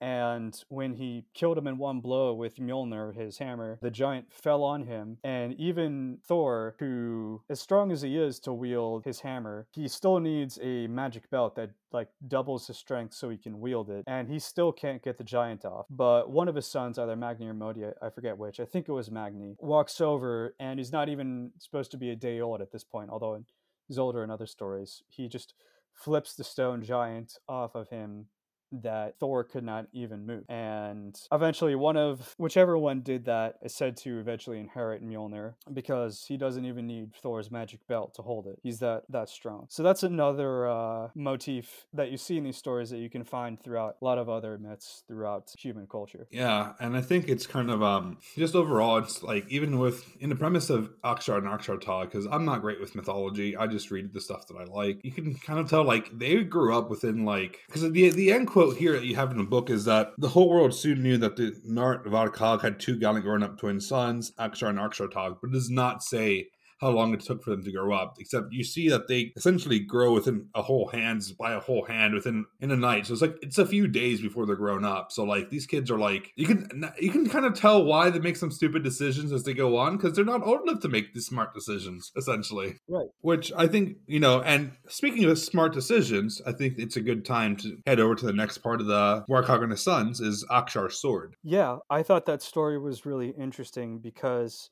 [0.00, 4.62] and when he killed him in one blow with Mjolnir, his hammer, the giant fell
[4.62, 5.18] on him.
[5.24, 10.20] And even Thor, who, as strong as he is to wield his hammer, he still
[10.20, 14.04] needs a magic belt that like doubles his strength so he can wield it.
[14.06, 15.86] And he still can't get the giant off.
[15.90, 18.92] But one of his sons, either Magni or Modi, I forget which, I think it
[18.92, 22.72] was Magni, walks over and he's not even supposed to be a day old at
[22.72, 23.42] this point, although
[23.86, 25.02] he's older in other stories.
[25.08, 25.54] He just
[25.94, 28.26] flips the stone giant off of him
[28.72, 30.44] that Thor could not even move.
[30.48, 36.24] And eventually, one of whichever one did that is said to eventually inherit Mjolnir because
[36.26, 38.58] he doesn't even need Thor's magic belt to hold it.
[38.62, 39.66] He's that that strong.
[39.68, 43.62] So that's another uh, motif that you see in these stories that you can find
[43.62, 46.26] throughout a lot of other myths throughout human culture.
[46.30, 50.28] Yeah, and I think it's kind of um just overall, it's like even with in
[50.28, 53.56] the premise of Akshar and Akshar Tag, because I'm not great with mythology.
[53.56, 55.00] I just read the stuff that I like.
[55.02, 58.46] You can kind of tell like they grew up within like because the the end
[58.46, 61.16] quote here that you have in the book is that the whole world soon knew
[61.18, 65.50] that the Nart Varkhag had two gallant grown up twin sons, Akshar and Akshartag, but
[65.50, 66.48] it does not say
[66.80, 68.16] how long it took for them to grow up.
[68.18, 72.14] Except you see that they essentially grow within a whole hands by a whole hand
[72.14, 73.06] within in a night.
[73.06, 75.12] So it's like it's a few days before they're grown up.
[75.12, 78.18] So like these kids are like you can you can kind of tell why they
[78.18, 81.14] make some stupid decisions as they go on because they're not old enough to make
[81.14, 82.76] these smart decisions essentially.
[82.88, 83.08] Right.
[83.20, 84.40] Which I think you know.
[84.42, 88.26] And speaking of smart decisions, I think it's a good time to head over to
[88.26, 91.34] the next part of the Warkhog and his Sons is Akshar's sword.
[91.42, 94.70] Yeah, I thought that story was really interesting because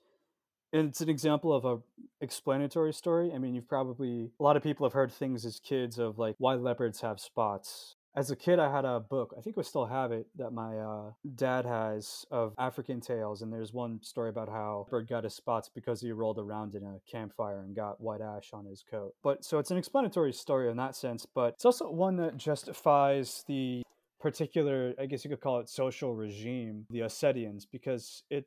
[0.77, 1.79] it's an example of a
[2.21, 3.33] explanatory story.
[3.35, 6.35] I mean, you've probably a lot of people have heard things as kids of like
[6.39, 7.97] why leopards have spots.
[8.15, 9.35] As a kid, I had a book.
[9.37, 13.53] I think we still have it that my uh, dad has of African tales, and
[13.53, 16.99] there's one story about how bird got his spots because he rolled around in a
[17.11, 19.15] campfire and got white ash on his coat.
[19.23, 23.45] But so it's an explanatory story in that sense, but it's also one that justifies
[23.47, 23.83] the
[24.19, 28.47] particular, I guess you could call it social regime, the Assedians, because it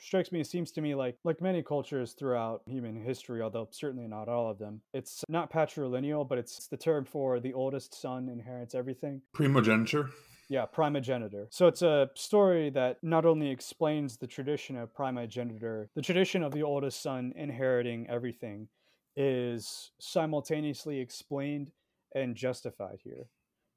[0.00, 4.06] strikes me it seems to me like like many cultures throughout human history although certainly
[4.06, 8.28] not all of them it's not patrilineal but it's the term for the oldest son
[8.28, 10.10] inherits everything primogeniture
[10.48, 11.48] yeah, primogeniture.
[11.50, 16.52] So it's a story that not only explains the tradition of primogeniture, the tradition of
[16.52, 18.68] the oldest son inheriting everything
[19.16, 21.72] is simultaneously explained
[22.14, 23.28] and justified here.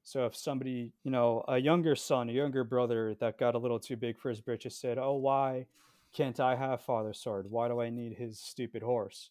[0.02, 3.80] So if somebody, you know, a younger son, a younger brother that got a little
[3.80, 5.66] too big for his britches said, "Oh, why
[6.14, 7.46] can't I have Father Sword?
[7.48, 9.30] Why do I need his stupid horse?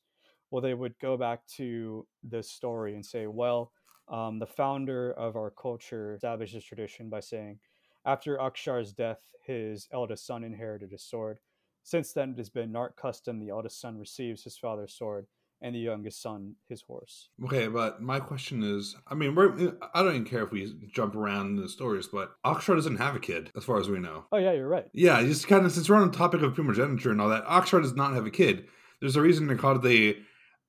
[0.51, 3.71] Well, they would go back to this story and say, well,
[4.07, 7.59] um, the founder of our culture established this tradition by saying,
[8.05, 11.39] after Akshar's death, his eldest son inherited his sword.
[11.83, 15.27] Since then, it has been Nart custom the eldest son receives his father's sword
[15.61, 17.29] and the youngest son his horse.
[17.45, 21.15] Okay, but my question is, I mean, we're I don't even care if we jump
[21.15, 24.25] around in the stories, but Akshar doesn't have a kid, as far as we know.
[24.31, 24.87] Oh yeah, you're right.
[24.93, 27.81] Yeah, just kind of since we're on the topic of primogeniture and all that, Akshar
[27.81, 28.67] does not have a kid.
[28.99, 30.17] There's a reason they call it the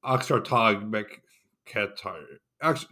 [0.05, 0.91] Akshar Tag
[1.67, 2.23] Ketar.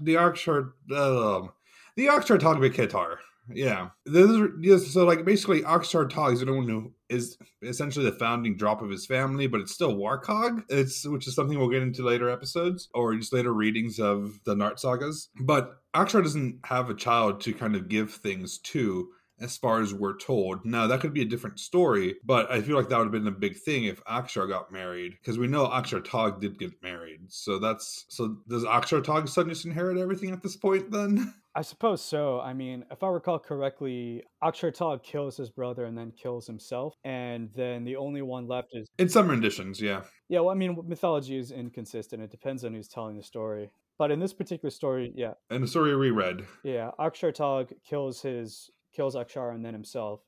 [0.00, 1.50] The Akshar, um,
[1.96, 3.16] the Akshar Tag Ketar.
[3.52, 3.88] Yeah.
[4.04, 8.56] This is, yes, so like basically Akshar Tog is anyone who is essentially the founding
[8.56, 10.64] drop of his family, but it's still Warcog.
[10.68, 14.54] It's which is something we'll get into later episodes or just later readings of the
[14.54, 15.28] Nart sagas.
[15.40, 19.08] But Akshar doesn't have a child to kind of give things to
[19.40, 20.64] as far as we're told.
[20.64, 23.26] Now, that could be a different story, but I feel like that would have been
[23.28, 27.20] a big thing if Akshar got married, because we know Akshar Tog did get married.
[27.28, 31.34] So that's so does Akshar Tog's suddenly just inherit everything at this point then?
[31.58, 32.38] I suppose so.
[32.38, 36.94] I mean, if I recall correctly, Akshar Tog kills his brother and then kills himself,
[37.02, 40.02] and then the only one left is in some renditions, yeah.
[40.28, 42.22] Yeah, well, I mean, mythology is inconsistent.
[42.22, 43.70] It depends on who's telling the story.
[43.98, 45.32] But in this particular story, yeah.
[45.50, 46.44] And the story we read.
[46.62, 50.20] Yeah, Akshar Tog kills his kills Akshar and then himself.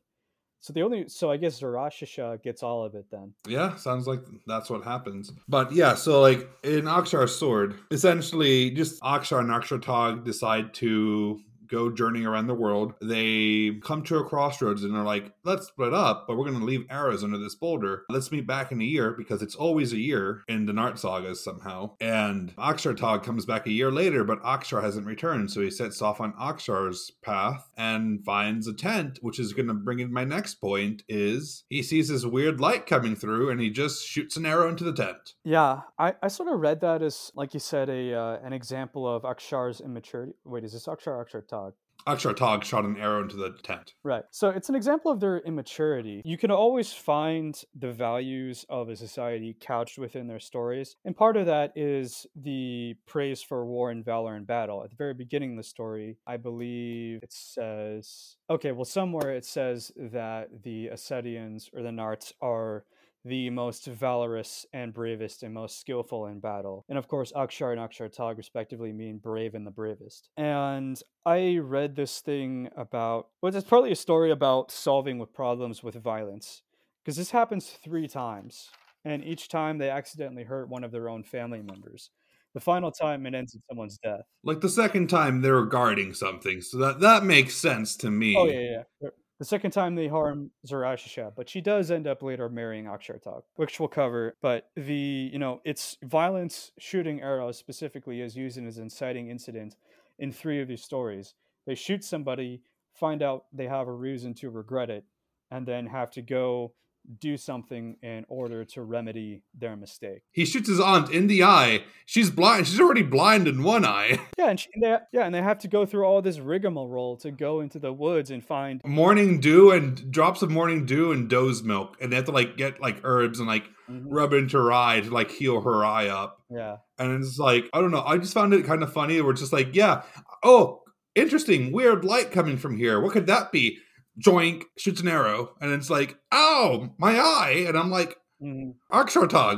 [0.61, 3.33] So the only so I guess Zarashasha gets all of it then.
[3.49, 5.33] Yeah, sounds like that's what happens.
[5.49, 11.41] But yeah, so like in Akshar's sword, essentially just Akshar and Akshar Tog decide to
[11.71, 12.95] go journeying around the world.
[13.01, 16.65] They come to a crossroads and they're like, let's split up, but we're going to
[16.65, 18.05] leave arrows under this boulder.
[18.09, 21.43] Let's meet back in a year because it's always a year in the Nart sagas
[21.43, 21.93] somehow.
[22.01, 25.51] And Akshar Tog comes back a year later, but Akshar hasn't returned.
[25.51, 29.75] So he sets off on Akshar's path and finds a tent, which is going to
[29.75, 33.71] bring in my next point is he sees this weird light coming through and he
[33.71, 35.35] just shoots an arrow into the tent.
[35.45, 39.09] Yeah, I, I sort of read that as, like you said, a uh, an example
[39.09, 40.33] of Akshar's immaturity.
[40.45, 41.60] Wait, is this Akshar Akshar Tog?
[42.07, 43.95] Akshar Tog shot an arrow into the tent.
[44.03, 44.25] Right.
[44.31, 46.23] So it's an example of their immaturity.
[46.25, 50.97] You can always find the values of a society couched within their stories.
[51.05, 54.83] And part of that is the praise for war and valor and battle.
[54.83, 59.45] At the very beginning of the story, I believe it says, okay, well, somewhere it
[59.45, 62.85] says that the Asedians or the Narts are
[63.25, 66.85] the most valorous and bravest and most skillful in battle.
[66.89, 70.31] And of course, Akshar and Akshar Tag respectively mean brave and the bravest.
[70.37, 75.83] And I read this thing about, well, it's partly a story about solving with problems
[75.83, 76.63] with violence.
[77.05, 78.69] Because this happens three times.
[79.05, 82.11] And each time they accidentally hurt one of their own family members.
[82.53, 84.23] The final time it ends in someone's death.
[84.43, 88.35] Like the second time they're guarding something, so that that makes sense to me.
[88.37, 89.09] Oh yeah, yeah.
[89.41, 93.81] The second time they harm Zarashasha, but she does end up later marrying Akshartag, which
[93.81, 94.37] we'll cover.
[94.43, 99.77] But the, you know, it's violence, shooting arrows specifically is used as inciting incident
[100.19, 101.33] in three of these stories.
[101.67, 102.61] They shoot somebody,
[102.93, 105.05] find out they have a reason to regret it,
[105.51, 106.75] and then have to go
[107.19, 110.23] do something in order to remedy their mistake.
[110.33, 111.85] He shoots his aunt in the eye.
[112.07, 112.67] She's blind.
[112.67, 114.21] She's already blind in one eye.
[114.39, 117.31] Yeah, and, she, they, yeah, and they have to go through all this rigmarole to
[117.31, 121.63] go into the woods and find morning dew and drops of morning dew and doe's
[121.63, 124.09] milk, and they have to like get like herbs and like mm-hmm.
[124.09, 126.43] rub into her eye to like heal her eye up.
[126.49, 128.03] Yeah, and it's like I don't know.
[128.03, 129.21] I just found it kind of funny.
[129.21, 130.03] We're just like, yeah,
[130.43, 130.85] oh,
[131.15, 132.99] interesting, weird light coming from here.
[132.99, 133.79] What could that be?
[134.19, 137.65] Joink, shoots an arrow, and it's like, oh, my eye.
[137.67, 138.73] And I'm like, mm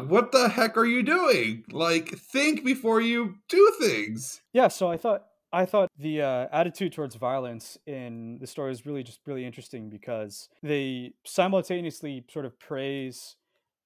[0.09, 1.64] what the heck are you doing?
[1.70, 4.40] Like, think before you do things.
[4.53, 8.86] Yeah, so I thought I thought the uh, attitude towards violence in the story is
[8.86, 13.36] really just really interesting because they simultaneously sort of praise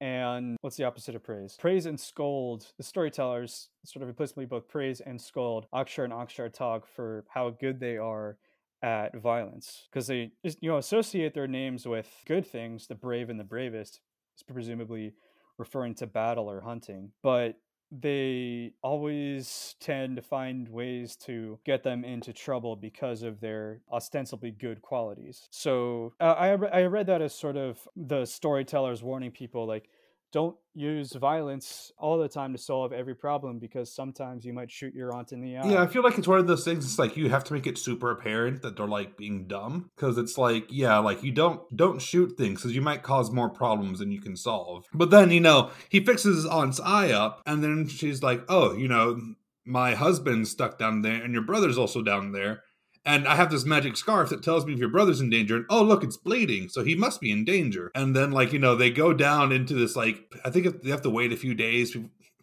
[0.00, 1.56] and what's the opposite of praise?
[1.58, 2.66] Praise and scold.
[2.76, 7.50] The storytellers sort of implicitly both praise and scold Akshar and Akshar Tog for how
[7.50, 8.36] good they are
[8.82, 13.40] at violence because they you know associate their names with good things the brave and
[13.40, 14.00] the bravest
[14.36, 15.14] is presumably
[15.58, 17.56] referring to battle or hunting but
[17.92, 24.50] they always tend to find ways to get them into trouble because of their ostensibly
[24.50, 25.46] good qualities.
[25.50, 29.88] So uh, I, I read that as sort of the storytellers warning people like,
[30.32, 34.94] don't use violence all the time to solve every problem because sometimes you might shoot
[34.94, 35.70] your aunt in the eye.
[35.70, 36.84] Yeah, I feel like it's one of those things.
[36.84, 40.18] It's like you have to make it super apparent that they're like being dumb because
[40.18, 44.00] it's like, yeah, like you don't don't shoot things because you might cause more problems
[44.00, 44.84] than you can solve.
[44.92, 48.74] But then you know he fixes his aunt's eye up, and then she's like, oh,
[48.74, 49.18] you know,
[49.64, 52.62] my husband's stuck down there, and your brother's also down there
[53.06, 55.56] and I have this magic scarf that tells me if your brother's in danger.
[55.56, 57.90] And oh, look, it's bleeding, so he must be in danger.
[57.94, 61.02] And then, like you know, they go down into this like I think they have
[61.02, 61.96] to wait a few days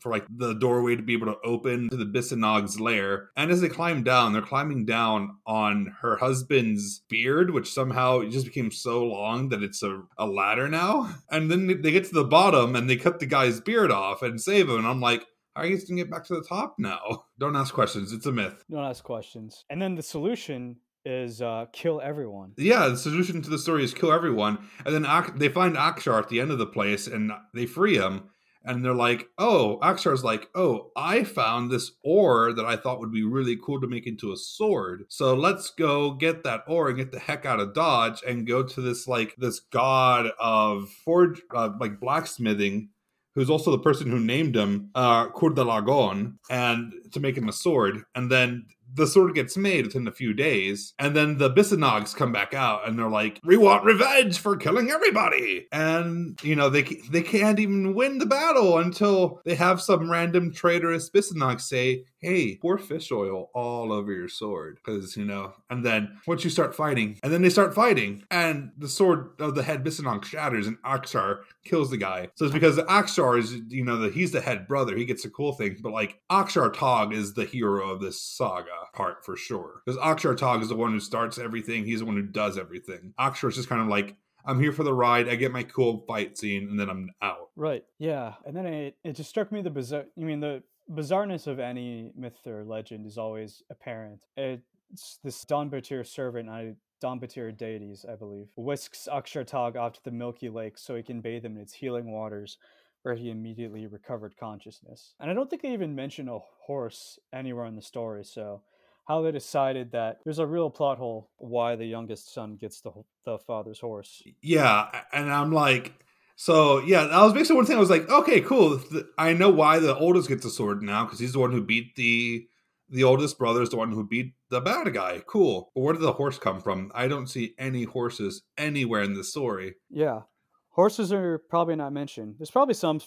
[0.03, 3.29] for like the doorway to be able to open to the Bisanog's lair.
[3.37, 8.45] And as they climb down, they're climbing down on her husband's beard, which somehow just
[8.45, 11.15] became so long that it's a, a ladder now.
[11.31, 14.41] And then they get to the bottom and they cut the guy's beard off and
[14.41, 14.79] save him.
[14.79, 17.25] And I'm like, how are you going to get back to the top now?
[17.39, 18.11] Don't ask questions.
[18.13, 18.63] It's a myth.
[18.69, 19.65] Don't ask questions.
[19.69, 22.53] And then the solution is uh, kill everyone.
[22.57, 24.57] Yeah, the solution to the story is kill everyone.
[24.85, 27.97] And then Ak- they find Akshar at the end of the place and they free
[27.97, 28.29] him.
[28.65, 33.11] and they're like, "Oh, Akshar's like, oh, I found this ore that I thought would
[33.11, 35.03] be really cool to make into a sword.
[35.09, 38.63] So let's go get that ore and get the heck out of Dodge and go
[38.63, 42.87] to this like this god of forge, uh, like blacksmithing."
[43.35, 48.03] Who's also the person who named him uh, Kurdalagon, and to make him a sword,
[48.15, 48.65] and then
[48.95, 52.87] the sword gets made within a few days, and then the Bisanogs come back out
[52.87, 57.59] and they're like, "We want revenge for killing everybody," and you know they they can't
[57.59, 63.11] even win the battle until they have some random traitorous Bisanog say, "Hey, pour fish
[63.11, 65.53] oil all over your sword," because you know.
[65.69, 69.55] And then once you start fighting, and then they start fighting, and the sword of
[69.55, 72.29] the head Bisanog shatters, and Akshar kills the guy.
[72.35, 75.29] So it's because Akshar is you know that he's the head brother, he gets the
[75.29, 79.81] cool things, but like Akshar Tog is the hero of this saga part for sure.
[79.85, 81.85] Because Akshar Tog is the one who starts everything.
[81.85, 83.13] He's the one who does everything.
[83.19, 84.15] Akshar is just kind of like,
[84.45, 85.29] I'm here for the ride.
[85.29, 87.49] I get my cool fight scene, and then I'm out.
[87.55, 87.85] Right.
[87.99, 88.33] Yeah.
[88.45, 90.05] And then it it just struck me the bizarre.
[90.15, 90.63] You mean the
[90.93, 94.19] bizarreness of any myth or legend is always apparent.
[94.37, 96.49] It's this Don Batir servant.
[96.49, 100.95] I Don Batir deities, I believe, whisks Akshar Tog off to the Milky Lake so
[100.95, 102.57] he can bathe him in its healing waters
[103.01, 105.13] where he immediately recovered consciousness.
[105.19, 108.61] And I don't think they even mention a horse anywhere in the story, so
[109.05, 112.91] how they decided that there's a real plot hole why the youngest son gets the
[113.25, 114.23] the father's horse.
[114.41, 115.91] Yeah, and I'm like,
[116.35, 117.77] so yeah, that was basically one thing.
[117.77, 118.81] I was like, okay, cool.
[119.17, 121.95] I know why the oldest gets the sword now because he's the one who beat
[121.95, 122.47] the
[122.89, 125.21] the oldest brother is the one who beat the bad guy.
[125.25, 125.71] Cool.
[125.73, 126.91] But where did the horse come from?
[126.93, 129.75] I don't see any horses anywhere in the story.
[129.89, 130.21] Yeah.
[130.69, 132.35] Horses are probably not mentioned.
[132.39, 132.99] There's probably some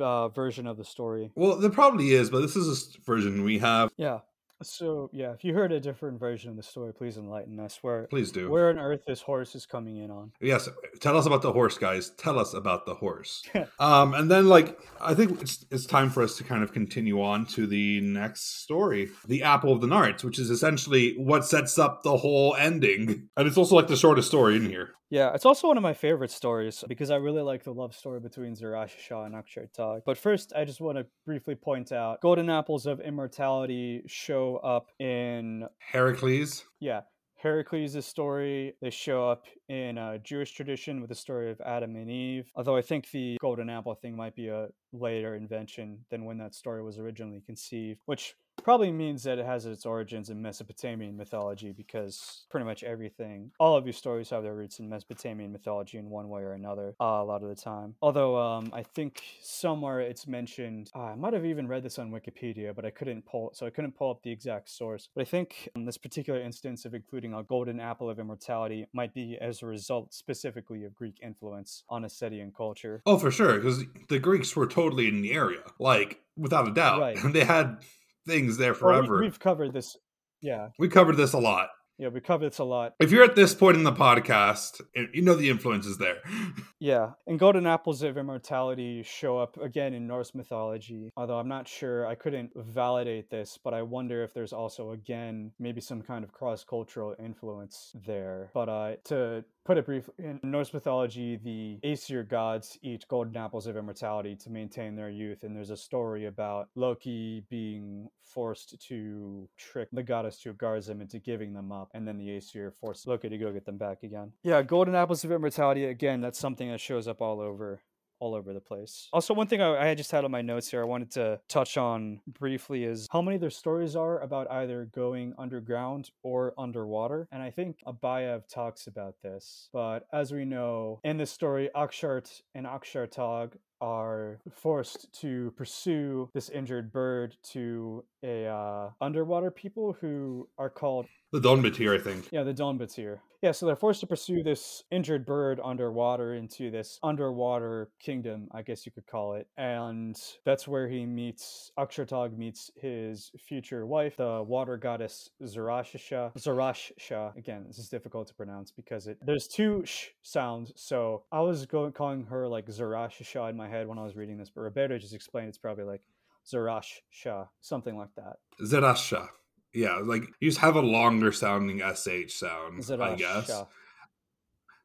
[0.00, 1.30] uh, version of the story.
[1.36, 3.90] Well, there probably is, but this is a version we have.
[3.96, 4.20] Yeah.
[4.62, 7.78] So yeah, if you heard a different version of the story, please enlighten us.
[7.82, 8.50] Where please do.
[8.50, 10.32] Where on earth this horse is coming in on?
[10.40, 10.68] Yes,
[11.00, 12.10] tell us about the horse, guys.
[12.16, 13.42] Tell us about the horse.
[13.78, 17.22] um, and then like I think it's it's time for us to kind of continue
[17.22, 21.78] on to the next story, the Apple of the Narts, which is essentially what sets
[21.78, 24.90] up the whole ending, and it's also like the shortest story in here.
[25.08, 28.18] Yeah, it's also one of my favorite stories because I really like the love story
[28.18, 30.02] between Zarasha and Akshartag.
[30.04, 34.88] But first, I just want to briefly point out Golden Apples of Immortality show up
[34.98, 36.64] in Heracles.
[36.80, 37.02] Yeah,
[37.36, 38.74] Heracles' story.
[38.80, 42.50] They show up in a Jewish tradition with the story of Adam and Eve.
[42.56, 46.54] Although I think the golden apple thing might be a later invention than when that
[46.54, 51.72] story was originally conceived, which probably means that it has its origins in Mesopotamian mythology
[51.72, 56.10] because pretty much everything, all of these stories have their roots in Mesopotamian mythology in
[56.10, 57.94] one way or another uh, a lot of the time.
[58.02, 62.10] Although um, I think somewhere it's mentioned, uh, I might have even read this on
[62.10, 65.08] Wikipedia, but I couldn't pull, so I couldn't pull up the exact source.
[65.14, 69.14] But I think um, this particular instance of including a golden apple of immortality might
[69.14, 73.02] be as a result specifically of Greek influence on Ossetian culture.
[73.06, 77.00] Oh, for sure, because the Greeks were totally in the area, like without a doubt.
[77.00, 77.18] Right.
[77.32, 77.78] they had
[78.26, 79.12] things there forever.
[79.12, 79.96] Well, we, have covered this.
[80.40, 81.68] Yeah, we covered this a lot.
[81.98, 82.94] Yeah, we covered this a lot.
[83.00, 84.82] If you're at this point in the podcast,
[85.14, 86.18] you know the influence is there.
[86.78, 91.10] yeah, and golden apples of immortality show up again in Norse mythology.
[91.16, 95.52] Although I'm not sure, I couldn't validate this, but I wonder if there's also again
[95.58, 98.50] maybe some kind of cross-cultural influence there.
[98.52, 103.66] But uh, to put it briefly, in Norse mythology, the Aesir gods eat golden apples
[103.66, 109.48] of immortality to maintain their youth, and there's a story about Loki being forced to
[109.56, 113.28] trick the goddess to Garza into giving them up, and then the Aesir force Loki
[113.28, 114.32] to go get them back again.
[114.42, 117.80] Yeah, golden apples of immortality, again, that's something that shows up all over
[118.18, 119.08] all over the place.
[119.12, 121.76] Also, one thing I, I just had on my notes here I wanted to touch
[121.76, 127.28] on briefly is how many their stories are about either going underground or underwater.
[127.30, 129.68] And I think Abayev talks about this.
[129.72, 132.16] But as we know, in this story, Akshar
[132.54, 140.48] and Akshartag are forced to pursue this injured bird to a uh, underwater people who
[140.58, 142.28] are called the Don Batir, I think.
[142.30, 143.18] Yeah, the Don Batir.
[143.42, 148.62] Yeah, so they're forced to pursue this injured bird underwater into this underwater kingdom, I
[148.62, 149.46] guess you could call it.
[149.56, 156.32] And that's where he meets, Akshartag meets his future wife, the water goddess Zarashasha.
[156.38, 157.36] Zarashsha.
[157.36, 160.72] Again, this is difficult to pronounce because it there's two sh sounds.
[160.76, 164.38] So I was going calling her like Zarashasha in my head when I was reading
[164.38, 166.02] this, but Roberto just explained it's probably like
[166.50, 168.36] Zarashsha, something like that.
[168.60, 169.28] Zarashsha.
[169.72, 173.00] Yeah, like you just have a longer sounding sh sound, Zarasha.
[173.00, 173.64] I guess.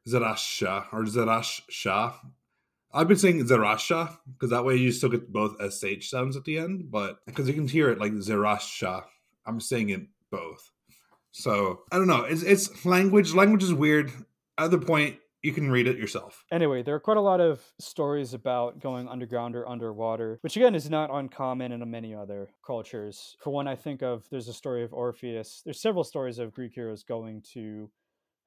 [0.08, 2.14] Zarasha or Zarasha.
[2.92, 6.58] I've been saying Zarasha because that way you still get both sh sounds at the
[6.58, 9.04] end, but because you can hear it like Zarasha,
[9.46, 10.70] I'm saying it both.
[11.30, 12.24] So I don't know.
[12.24, 13.32] It's it's language.
[13.32, 14.12] Language is weird.
[14.58, 16.44] At the point, you can read it yourself.
[16.50, 20.74] Anyway, there are quite a lot of stories about going underground or underwater, which again
[20.74, 23.36] is not uncommon in many other cultures.
[23.40, 25.62] For one, I think of there's a story of Orpheus.
[25.64, 27.90] There's several stories of Greek heroes going to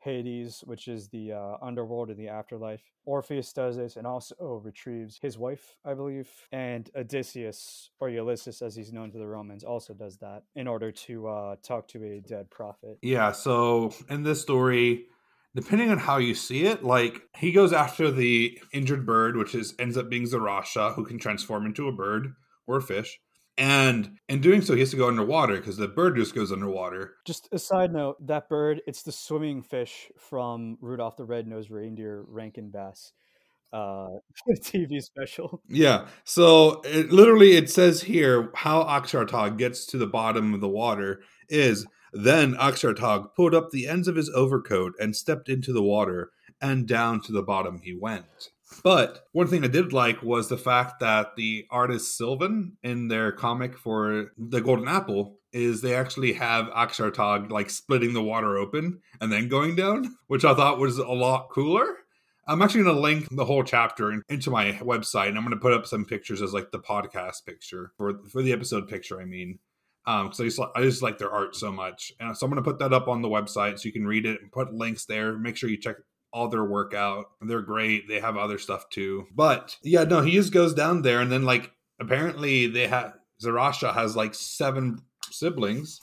[0.05, 2.83] Hades, which is the uh, underworld or the afterlife.
[3.05, 6.29] Orpheus does this and also retrieves his wife, I believe.
[6.51, 10.91] And Odysseus, or Ulysses as he's known to the Romans, also does that in order
[10.91, 12.99] to uh, talk to a dead prophet.
[13.01, 15.07] Yeah, so in this story,
[15.55, 19.73] depending on how you see it, like he goes after the injured bird, which is
[19.79, 22.33] ends up being Zarasha, who can transform into a bird
[22.67, 23.19] or a fish.
[23.57, 27.15] And in doing so, he has to go underwater because the bird just goes underwater.
[27.25, 32.25] Just a side note that bird, it's the swimming fish from Rudolph the Red-Nosed Reindeer
[32.27, 33.13] Rankin Bass
[33.71, 34.07] uh
[34.61, 35.61] TV special.
[35.69, 36.07] Yeah.
[36.25, 41.21] So it, literally it says here how Akshartag gets to the bottom of the water
[41.49, 41.85] is
[42.15, 46.87] then Akshartag pulled up the ends of his overcoat and stepped into the water, and
[46.87, 48.49] down to the bottom he went.
[48.83, 53.31] But one thing I did like was the fact that the artist Sylvan in their
[53.31, 59.01] comic for the Golden Apple is they actually have Akshartag like splitting the water open
[59.21, 61.85] and then going down, which I thought was a lot cooler.
[62.47, 65.61] I'm actually going to link the whole chapter into my website, and I'm going to
[65.61, 69.19] put up some pictures as like the podcast picture for for the episode picture.
[69.19, 69.57] I mean,
[70.07, 72.63] um, because I just I just like their art so much, and so I'm going
[72.63, 75.05] to put that up on the website so you can read it and put links
[75.05, 75.37] there.
[75.37, 75.97] Make sure you check
[76.35, 77.27] all their work out.
[77.41, 78.09] They're great.
[78.09, 79.25] They have other stuff too.
[79.33, 83.93] But yeah, no, he just goes down there and then like apparently they have Zarasha
[83.93, 84.99] has like seven
[85.31, 86.01] siblings.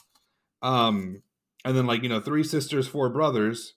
[0.63, 1.21] Um
[1.63, 3.75] and then like, you know, three sisters, four brothers,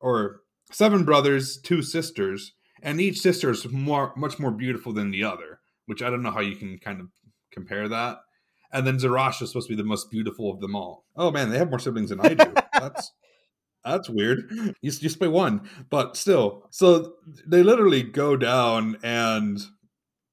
[0.00, 0.40] or
[0.72, 2.52] seven brothers, two sisters,
[2.82, 6.30] and each sister is more much more beautiful than the other, which I don't know
[6.30, 7.08] how you can kind of
[7.52, 8.16] compare that.
[8.72, 11.04] And then Zarasha is supposed to be the most beautiful of them all.
[11.16, 12.52] Oh man, they have more siblings than I do.
[12.72, 13.12] That's
[13.84, 14.48] that's weird.
[14.80, 16.68] You just play one, but still.
[16.70, 17.14] So
[17.46, 19.58] they literally go down and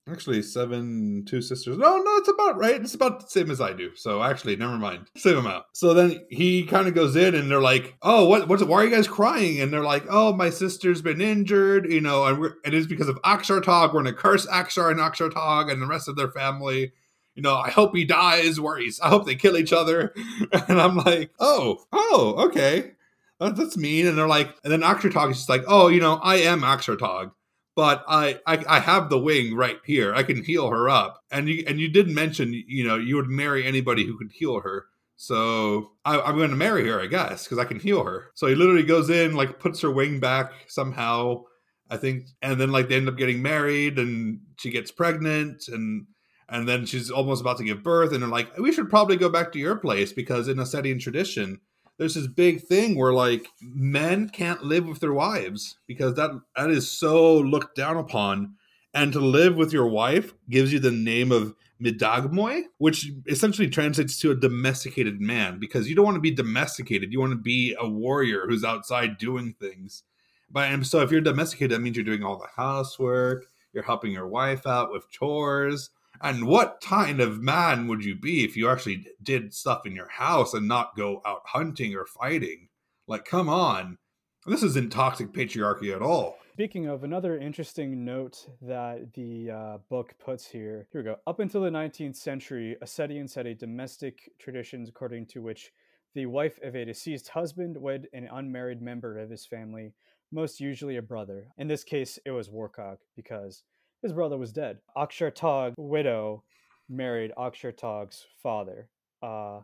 [0.08, 1.78] actually seven two sisters.
[1.78, 2.80] No, no, it's about right.
[2.80, 3.96] It's about the same as I do.
[3.96, 5.08] So actually, never mind.
[5.18, 5.66] Same amount.
[5.74, 8.48] So then he kind of goes in and they're like, "Oh, what?
[8.48, 8.64] What's?
[8.64, 11.92] Why are you guys crying?" And they're like, "Oh, my sister's been injured.
[11.92, 13.94] You know, and it is because of Akshartag.
[13.94, 16.94] We're gonna curse Akshar and Akshartag and the rest of their family."
[17.36, 18.60] You know, I hope he dies.
[18.60, 19.00] Worries.
[19.00, 20.14] I hope they kill each other.
[20.68, 22.92] And I'm like, oh, oh, okay
[23.40, 24.08] oh, that's mean.
[24.08, 27.32] And they're like, and then Akshartag is just like, oh, you know, I am Akshartag,
[27.76, 30.14] but I, I I have the wing right here.
[30.14, 31.24] I can heal her up.
[31.32, 34.62] And you and you did mention, you know, you would marry anybody who could heal
[34.62, 34.86] her.
[35.22, 38.32] So I, I, am going to marry her, I guess, because I can heal her.
[38.36, 41.44] So he literally goes in, like puts her wing back somehow.
[41.92, 46.06] I think, and then like they end up getting married, and she gets pregnant, and
[46.52, 49.30] and then she's almost about to give birth, and they're like, we should probably go
[49.30, 51.60] back to your place because in Ossetian tradition,
[51.98, 56.72] there's this big thing where like men can't live with their wives because that that
[56.72, 58.56] is so looked down upon.
[58.96, 64.20] And to live with your wife gives you the name of midagmoi which essentially translates
[64.20, 67.14] to a domesticated man because you don't want to be domesticated.
[67.14, 70.04] You want to be a warrior who's outside doing things.
[70.50, 74.12] But and so if you're domesticated that means you're doing all the housework you're helping
[74.12, 75.92] your wife out with chores
[76.22, 80.10] and what kind of man would you be if you actually did stuff in your
[80.10, 82.70] house and not go out hunting or fighting?
[83.08, 83.98] Like, come on.
[84.46, 86.38] This isn't toxic patriarchy at all.
[86.54, 91.16] Speaking of another interesting note that the uh, book puts here, here we go.
[91.26, 95.72] Up until the 19th century, Ossetians had a domestic traditions according to which
[96.16, 99.94] the wife of a deceased husband wed an unmarried member of his family,
[100.32, 101.48] most usually a brother.
[101.58, 103.64] In this case, it was Warkhag because
[104.02, 104.80] his brother was dead.
[104.96, 106.44] Akshartag widow
[106.88, 108.90] married Akshartag's father,
[109.22, 109.62] uh,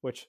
[0.00, 0.28] which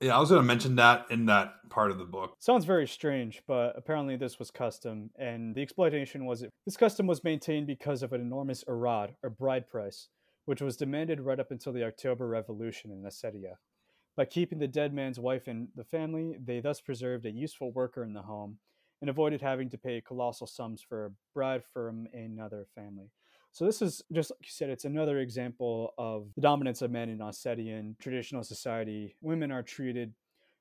[0.00, 2.34] yeah, I was going to mention that in that part of the book.
[2.38, 6.50] Sounds very strange, but apparently this was custom, and the exploitation was it.
[6.66, 10.08] This custom was maintained because of an enormous arad, or bride price,
[10.44, 13.54] which was demanded right up until the October Revolution in Ossetia.
[14.16, 18.04] By keeping the dead man's wife in the family, they thus preserved a useful worker
[18.04, 18.58] in the home
[19.04, 23.10] and avoided having to pay colossal sums for a bride from another family.
[23.52, 27.10] So this is just like you said, it's another example of the dominance of men
[27.10, 29.14] in Ossetian traditional society.
[29.20, 30.14] Women are treated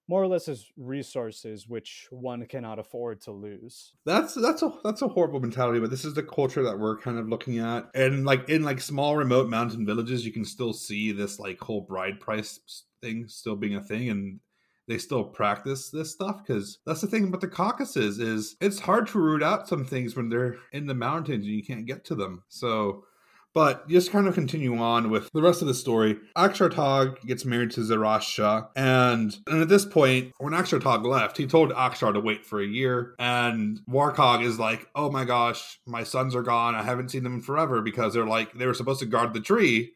[0.09, 3.93] more or less as resources which one cannot afford to lose.
[4.05, 7.17] That's that's a that's a horrible mentality, but this is the culture that we're kind
[7.17, 7.89] of looking at.
[7.95, 11.79] And like in like small remote mountain villages, you can still see this like whole
[11.79, 12.59] bride price
[13.01, 14.41] thing still being a thing and
[14.87, 19.07] they still practice this stuff because that's the thing about the Caucasus is it's hard
[19.07, 22.15] to root out some things when they're in the mountains and you can't get to
[22.15, 22.43] them.
[22.49, 23.05] So,
[23.53, 26.17] But just kind of continue on with the rest of the story.
[26.35, 31.71] Akshartag gets married to Zarasha, and and at this point, when Akshartag left, he told
[31.71, 36.35] Akshar to wait for a year, and Warkhag is like, "Oh my gosh, my sons
[36.35, 36.73] are gone.
[36.73, 39.39] I haven't seen them in forever because they're like they were supposed to guard the
[39.41, 39.93] tree,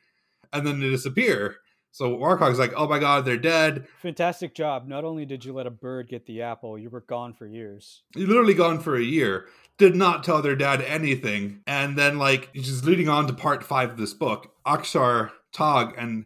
[0.54, 1.58] and then they disappear."
[1.98, 4.88] So Warkhag's like, "Oh my god, they're dead." Fantastic job.
[4.88, 8.04] Not only did you let a bird get the apple, you were gone for years.
[8.16, 9.48] You literally gone for a year
[9.80, 11.62] did not tell their dad anything.
[11.66, 16.26] And then, like, just leading on to part five of this book, Akshar, Tog, and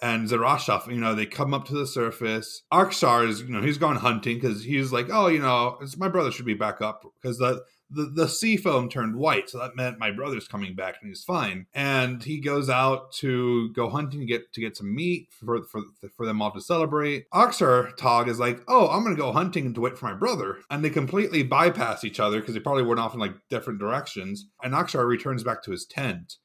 [0.00, 2.62] and Zarasha, you know, they come up to the surface.
[2.72, 6.30] Akshar is, you know, he's gone hunting because he's like, oh, you know, my brother
[6.30, 9.98] should be back up because the the, the sea foam turned white, so that meant
[9.98, 11.66] my brother's coming back and he's fine.
[11.72, 15.82] And he goes out to go hunting to get to get some meat for for,
[16.16, 17.30] for them all to celebrate.
[17.30, 20.90] Akshartag is like, oh, I'm gonna go hunting to wait for my brother, and they
[20.90, 24.46] completely bypass each other because they probably went off in like different directions.
[24.62, 26.36] And Akshar returns back to his tent,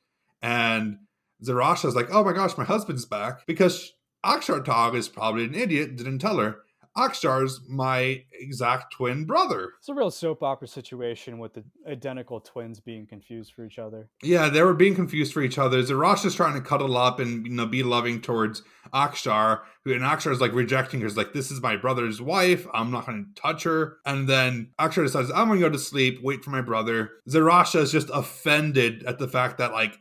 [0.41, 0.99] and
[1.43, 3.93] Zarasha is like, oh my gosh, my husband's back because
[4.25, 6.59] Akshartag is probably an idiot, didn't tell her.
[6.97, 9.71] Akshar's my exact twin brother.
[9.79, 14.09] It's a real soap opera situation with the identical twins being confused for each other.
[14.21, 15.81] Yeah, they were being confused for each other.
[15.81, 18.61] Zarasha is trying to cuddle up and you know be loving towards
[18.93, 21.07] Akshar, who and Akshar is like rejecting her.
[21.07, 22.67] He's like, "This is my brother's wife.
[22.73, 25.79] I'm not going to touch her." And then Akshar decides, "I'm going to go to
[25.79, 26.19] sleep.
[26.21, 29.97] Wait for my brother." Zarasha is just offended at the fact that like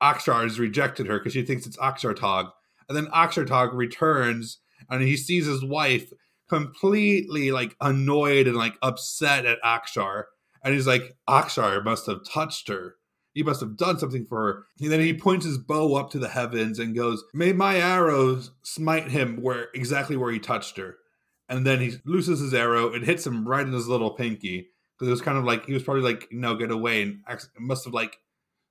[0.00, 2.50] Akshar has rejected her because she thinks it's Akshartag.
[2.88, 4.58] And then Akshartag returns
[4.88, 6.12] and he sees his wife
[6.48, 10.24] completely like annoyed and like upset at Akshar.
[10.62, 12.96] And he's like, Akshar must have touched her.
[13.34, 14.66] He must have done something for her.
[14.80, 18.50] And then he points his bow up to the heavens and goes, May my arrows
[18.62, 20.96] smite him where exactly where he touched her.
[21.48, 22.92] And then he looses his arrow.
[22.92, 24.68] It hits him right in his little pinky.
[24.96, 27.02] Because it was kind of like he was probably like, no, get away.
[27.02, 27.20] And
[27.58, 28.16] must have like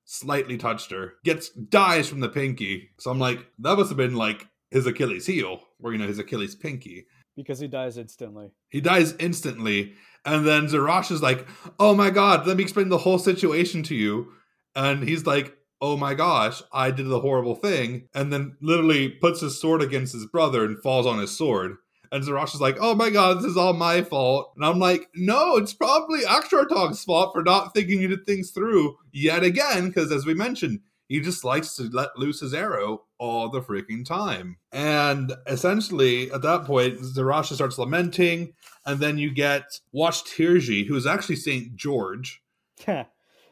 [0.05, 1.13] slightly touched her.
[1.23, 2.89] Gets dies from the pinky.
[2.99, 6.19] So I'm like, that must have been like his Achilles heel, or you know, his
[6.19, 8.51] Achilles pinky because he dies instantly.
[8.69, 9.93] He dies instantly.
[10.25, 11.47] And then Zarasha is like,
[11.79, 14.31] Oh my god, let me explain the whole situation to you.
[14.75, 18.07] And he's like, Oh my gosh, I did the horrible thing.
[18.13, 21.75] And then literally puts his sword against his brother and falls on his sword.
[22.11, 24.53] And Zarasha is like, Oh my god, this is all my fault.
[24.55, 29.87] And I'm like, No, it's probably Akshartag's fault for not thinking things through yet again.
[29.87, 34.05] Because as we mentioned, he just likes to let loose his arrow all the freaking
[34.05, 34.57] time.
[34.71, 38.53] And essentially, at that point, Zarasha starts lamenting,
[38.85, 42.41] and then you get Washtirji, who is actually Saint George.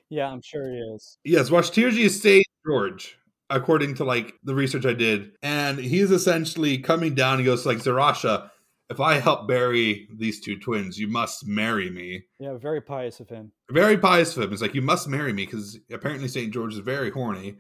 [0.10, 1.18] yeah, I'm sure he is.
[1.24, 3.18] Yes, Washtirji is Saint George,
[3.50, 5.32] according to like the research I did.
[5.42, 7.40] And he's essentially coming down.
[7.40, 8.50] He goes like Zarasha,
[8.94, 12.24] if I help bury these two twins, you must marry me.
[12.40, 13.52] Yeah, very pious of him.
[13.72, 14.54] Very pious of him.
[14.54, 16.54] It's like, you must marry me because apparently St.
[16.54, 17.56] George is very horny.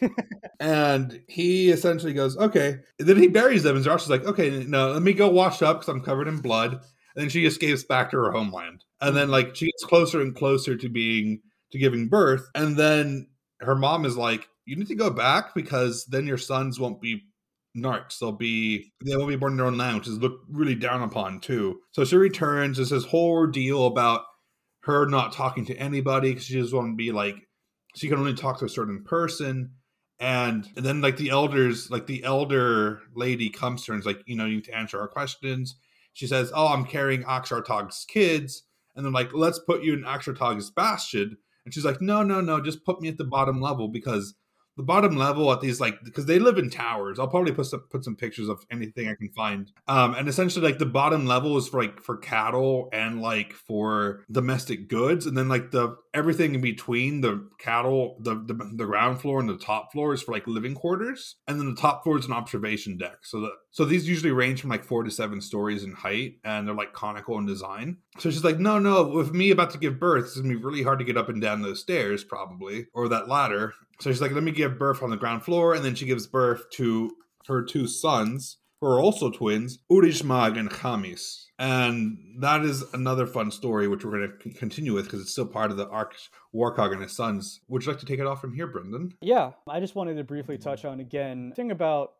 [0.60, 2.78] and he essentially goes, okay.
[2.98, 5.60] And then he buries them, and Josh is like, okay, no, let me go wash
[5.60, 6.72] up because I'm covered in blood.
[6.72, 8.84] And then she escapes back to her homeland.
[9.00, 11.40] And then, like, she gets closer and closer to being,
[11.72, 12.46] to giving birth.
[12.54, 13.26] And then
[13.60, 17.24] her mom is like, you need to go back because then your sons won't be
[17.76, 18.18] Narts.
[18.18, 21.02] They'll be they won't be born in their own land, which is looked really down
[21.02, 21.80] upon too.
[21.92, 22.76] So she returns.
[22.76, 24.22] There's this whole ordeal about
[24.80, 27.36] her not talking to anybody because she just want to be like
[27.94, 29.72] she can only talk to a certain person.
[30.18, 34.06] And, and then like the elders, like the elder lady comes to her and is
[34.06, 35.76] like, you know, you need to answer our questions.
[36.14, 38.62] She says, Oh, I'm carrying Akshartag's kids.
[38.96, 41.36] And they're like, let's put you in Akshartag's bastion.
[41.64, 44.34] And she's like, no, no, no, just put me at the bottom level because
[44.76, 47.18] the bottom level at these like because they live in towers.
[47.18, 49.70] I'll probably put some put some pictures of anything I can find.
[49.88, 54.24] Um, and essentially like the bottom level is for like for cattle and like for
[54.30, 59.20] domestic goods, and then like the everything in between the cattle, the, the the ground
[59.20, 62.18] floor and the top floor is for like living quarters, and then the top floor
[62.18, 63.18] is an observation deck.
[63.22, 66.66] So the so these usually range from like four to seven stories in height, and
[66.66, 67.98] they're like conical in design.
[68.18, 70.82] So she's like, no, no, with me about to give birth, it's gonna be really
[70.82, 73.74] hard to get up and down those stairs, probably, or that ladder.
[74.00, 75.74] So she's like, let me give birth on the ground floor.
[75.74, 77.10] And then she gives birth to
[77.46, 81.46] her two sons, who are also twins, Urishmag and Chamis.
[81.58, 85.46] And that is another fun story, which we're going to continue with because it's still
[85.46, 86.14] part of the arc
[86.54, 87.60] Warkhag and his sons.
[87.68, 89.14] Would you like to take it off from here, Brendan?
[89.22, 92.12] Yeah, I just wanted to briefly touch on again thing about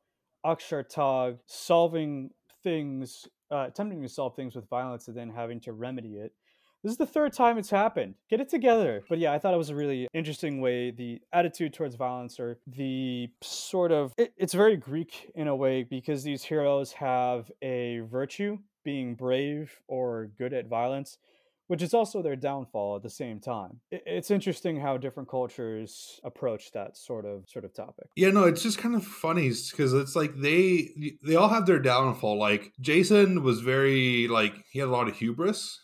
[0.45, 2.31] Akshartag solving
[2.63, 6.33] things, uh, attempting to solve things with violence and then having to remedy it.
[6.83, 8.15] This is the third time it's happened.
[8.31, 9.05] Get it together.
[9.09, 10.91] But yeah, I thought it was a really interesting way.
[10.93, 15.83] The attitude towards violence, or the sort of, it, it's very Greek in a way
[15.83, 21.19] because these heroes have a virtue, being brave or good at violence,
[21.67, 23.81] which is also their downfall at the same time.
[23.91, 28.07] It's interesting how different cultures approach that sort of sort of topic.
[28.15, 30.91] Yeah, no, it's just kind of funny because it's like they
[31.25, 32.39] they all have their downfall.
[32.39, 35.81] Like Jason was very like he had a lot of hubris.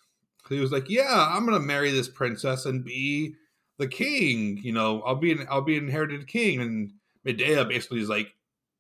[0.49, 3.35] He was like, "Yeah, I'm gonna marry this princess and be
[3.79, 4.59] the king.
[4.63, 6.93] You know, I'll be an I'll be an inherited king." And
[7.25, 8.35] Medea basically is like,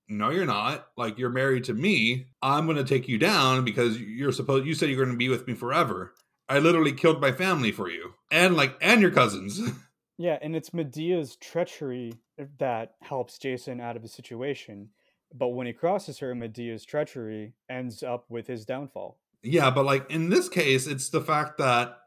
[0.08, 0.88] no you're not.
[0.96, 2.26] Like you're married to me.
[2.40, 5.54] I'm to take you down because you're supposed you said you're to be with me
[5.54, 6.14] forever.
[6.48, 9.60] I literally killed my family for you and like and your cousins.
[10.18, 12.12] Yeah and it's medea's treachery
[12.58, 14.90] that helps jason out of the situation.
[15.34, 20.10] But when he crosses her medea's treachery ends up with his downfall yeah but like
[20.10, 21.98] in this case it's the fact that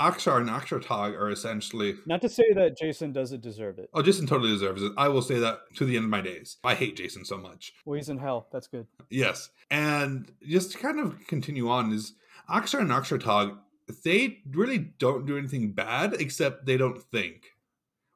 [0.00, 1.94] Akshar and Akshartag are essentially.
[2.04, 3.88] Not to say that Jason doesn't deserve it.
[3.94, 4.92] Oh, Jason totally deserves it.
[4.96, 6.58] I will say that to the end of my days.
[6.62, 7.72] I hate Jason so much.
[7.86, 8.46] Well, he's in hell.
[8.52, 8.86] That's good.
[9.08, 9.48] Yes.
[9.70, 12.12] And just to kind of continue on, is
[12.50, 13.56] Akshar and Akshartag,
[14.04, 17.44] they really don't do anything bad except they don't think,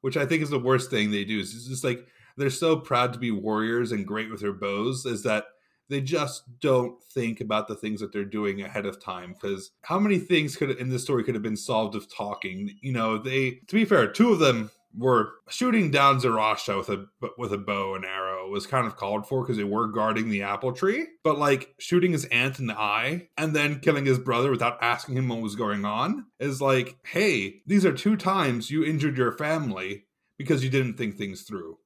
[0.03, 1.41] which I think is the worst thing they do.
[1.41, 2.07] It's just like
[2.37, 5.45] they're so proud to be warriors and great with their bows, is that
[5.91, 9.99] they just don't think about the things that they're doing ahead of time because how
[9.99, 13.61] many things could in this story could have been solved with talking you know they
[13.67, 17.07] to be fair two of them were shooting down Zarasha with a
[17.39, 20.43] with a bow and arrow was kind of called for because they were guarding the
[20.43, 21.07] apple tree.
[21.23, 25.17] But like shooting his aunt in the eye and then killing his brother without asking
[25.17, 29.33] him what was going on is like, hey, these are two times you injured your
[29.33, 30.07] family
[30.39, 31.79] because you didn't think things through.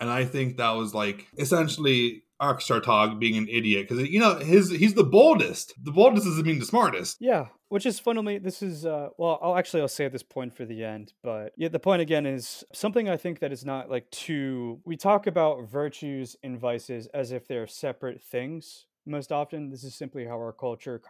[0.00, 4.70] And I think that was like essentially Akshartag being an idiot because you know his
[4.70, 5.74] he's the boldest.
[5.82, 7.16] The boldest doesn't mean the smartest.
[7.20, 10.54] Yeah, which is fundamentally this is uh, well, I'll actually I'll say at this point
[10.54, 13.90] for the end, but yeah, the point again is something I think that is not
[13.90, 14.80] like too.
[14.84, 18.86] We talk about virtues and vices as if they're separate things.
[19.06, 21.00] Most often, this is simply how our culture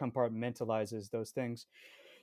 [0.00, 1.66] compartmentalizes those things.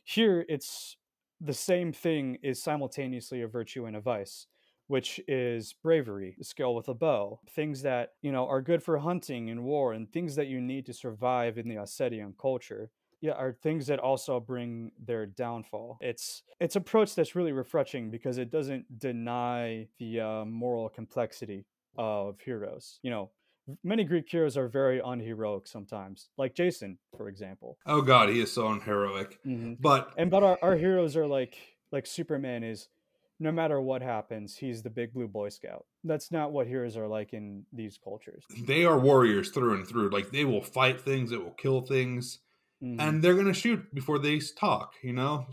[0.04, 0.98] Here, it's
[1.40, 4.48] the same thing is simultaneously a virtue and a vice
[4.92, 9.50] which is bravery, skill with a bow, things that, you know, are good for hunting
[9.50, 12.92] and war and things that you need to survive in the Ossetian culture.
[13.22, 15.98] Yeah, are things that also bring their downfall.
[16.02, 21.64] It's it's approach that's really refreshing because it doesn't deny the uh, moral complexity
[21.98, 23.00] of heroes.
[23.02, 23.32] You know,
[23.86, 27.78] many Greek heroes are very unheroic sometimes, like Jason, for example.
[27.86, 29.40] Oh God, he is so unheroic.
[29.48, 29.76] Mm-hmm.
[29.80, 31.58] But and but our, our heroes are like
[31.94, 32.90] like Superman is
[33.42, 35.86] no matter what happens, he's the big blue boy scout.
[36.04, 38.44] That's not what heroes are like in these cultures.
[38.68, 40.12] They are warriors through and through.
[40.12, 42.40] Like they will fight things, they will kill things,
[42.84, 43.00] mm-hmm.
[43.00, 45.48] and they're going to shoot before they talk, you know?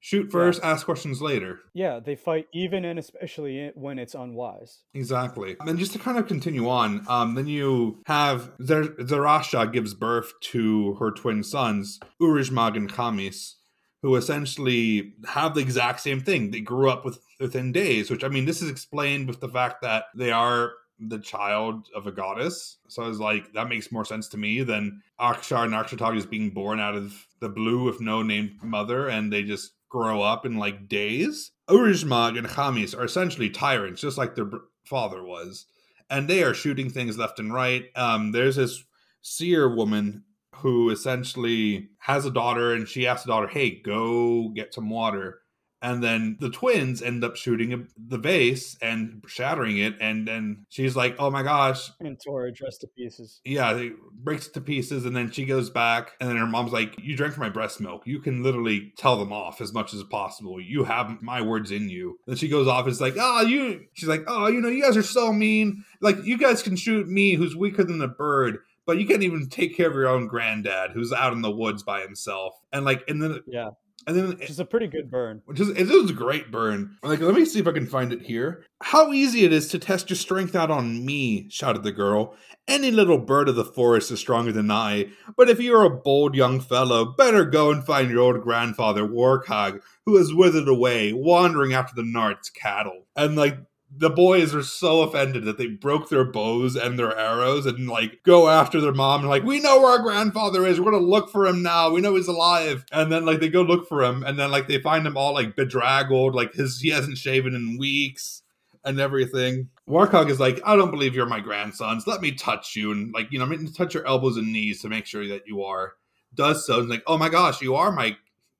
[0.00, 0.70] Shoot first, yeah.
[0.70, 1.60] ask questions later.
[1.74, 4.82] Yeah, they fight even and especially when it's unwise.
[4.94, 5.56] Exactly.
[5.60, 10.32] And just to kind of continue on, um, then you have Zer- Zarasha gives birth
[10.52, 13.54] to her twin sons, Urijmag and Chamis
[14.02, 16.50] who essentially have the exact same thing.
[16.50, 19.82] They grew up with within days, which I mean, this is explained with the fact
[19.82, 22.78] that they are the child of a goddess.
[22.88, 26.26] So I was like, that makes more sense to me than Akshar and Akshartag is
[26.26, 30.44] being born out of the blue with no named mother and they just grow up
[30.44, 31.52] in like days.
[31.68, 34.50] Urijmag and Chamis are essentially tyrants, just like their
[34.84, 35.66] father was.
[36.10, 37.84] And they are shooting things left and right.
[37.94, 38.82] Um, there's this
[39.22, 40.24] seer woman
[40.58, 45.40] who essentially has a daughter and she asks the daughter, hey, go get some water.
[45.80, 49.94] And then the twins end up shooting the vase and shattering it.
[50.00, 51.92] And then she's like, oh my gosh.
[52.00, 53.40] And tore her dress to pieces.
[53.44, 55.04] Yeah, it breaks it to pieces.
[55.04, 56.14] And then she goes back.
[56.20, 58.02] And then her mom's like, you drank my breast milk.
[58.06, 60.60] You can literally tell them off as much as possible.
[60.60, 62.18] You have my words in you.
[62.26, 62.88] Then she goes off.
[62.88, 63.84] It's like, oh, you.
[63.92, 65.84] She's like, oh, you know, you guys are so mean.
[66.00, 68.58] Like, you guys can shoot me, who's weaker than a bird
[68.88, 71.82] but you can't even take care of your own granddad who's out in the woods
[71.82, 72.54] by himself.
[72.72, 73.68] And like, and then yeah,
[74.06, 75.42] and then it's a pretty good burn.
[75.44, 76.96] Which is it was a great burn.
[77.02, 78.64] Like, let me see if I can find it here.
[78.82, 81.50] How easy it is to test your strength out on me!
[81.50, 82.34] shouted the girl.
[82.66, 85.10] Any little bird of the forest is stronger than I.
[85.36, 89.82] But if you're a bold young fellow, better go and find your old grandfather Warkhag,
[90.06, 93.04] who has withered away, wandering after the Nart's cattle.
[93.14, 93.58] And like
[93.90, 98.22] the boys are so offended that they broke their bows and their arrows and like
[98.22, 100.78] go after their mom and like we know where our grandfather is.
[100.78, 101.90] We're gonna look for him now.
[101.90, 102.84] We know he's alive.
[102.92, 105.32] And then like they go look for him and then like they find him all
[105.32, 108.42] like bedraggled like his he hasn't shaven in weeks
[108.84, 109.70] and everything.
[109.88, 112.06] Warkhag is like i don't believe you're my grandsons.
[112.06, 114.82] Let me touch you and like you know i'm mean, touch your elbows and knees
[114.82, 115.94] to make sure that you are.
[116.34, 118.16] Does so and like oh my gosh you are my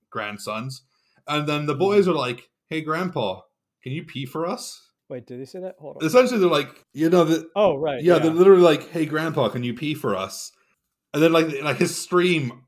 [0.09, 0.83] grandsons.
[1.27, 3.43] And then the boys are like hey grandpa
[3.83, 5.77] can you pee for us Wait, did they say that?
[5.79, 6.07] Hold on.
[6.07, 7.49] Essentially, they're like, you know, that.
[7.57, 8.03] Oh right.
[8.03, 10.53] Yeah, yeah, they're literally like, "Hey, Grandpa, can you pee for us?"
[11.15, 12.65] And then like, like his stream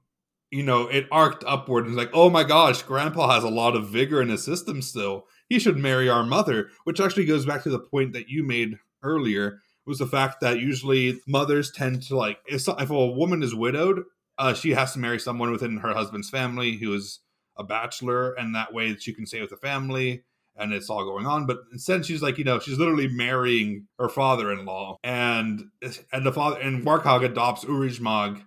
[0.51, 3.89] you know, it arced upward and like, oh my gosh, grandpa has a lot of
[3.89, 5.27] vigor in his system still.
[5.49, 8.77] He should marry our mother, which actually goes back to the point that you made
[9.03, 13.55] earlier was the fact that usually mothers tend to like if, if a woman is
[13.55, 14.03] widowed,
[14.39, 17.21] uh, she has to marry someone within her husband's family who is
[17.57, 20.23] a bachelor, and that way she can stay with the family
[20.61, 21.47] and it's all going on.
[21.47, 25.65] But instead, she's like, you know, she's literally marrying her father-in-law, and
[26.13, 28.43] and the father and Warkhag adopts Urijmag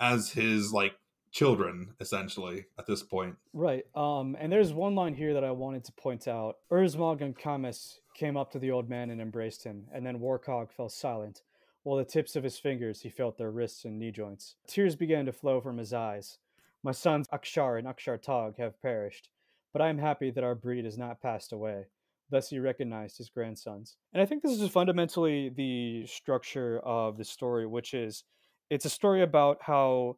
[0.00, 0.94] as his like
[1.30, 3.36] children essentially at this point.
[3.52, 6.56] Right um and there's one line here that i wanted to point out.
[6.72, 10.70] Urzmog and Chamis came up to the old man and embraced him and then Warkhag
[10.70, 11.42] fell silent.
[11.82, 14.56] While the tips of his fingers he felt their wrists and knee joints.
[14.66, 16.38] Tears began to flow from his eyes.
[16.82, 19.28] My sons Akshar and Akshartag have perished,
[19.78, 21.86] but I am happy that our breed has not passed away.
[22.30, 23.96] Thus, he recognized his grandsons.
[24.12, 28.24] And I think this is fundamentally the structure of the story, which is
[28.70, 30.16] it's a story about how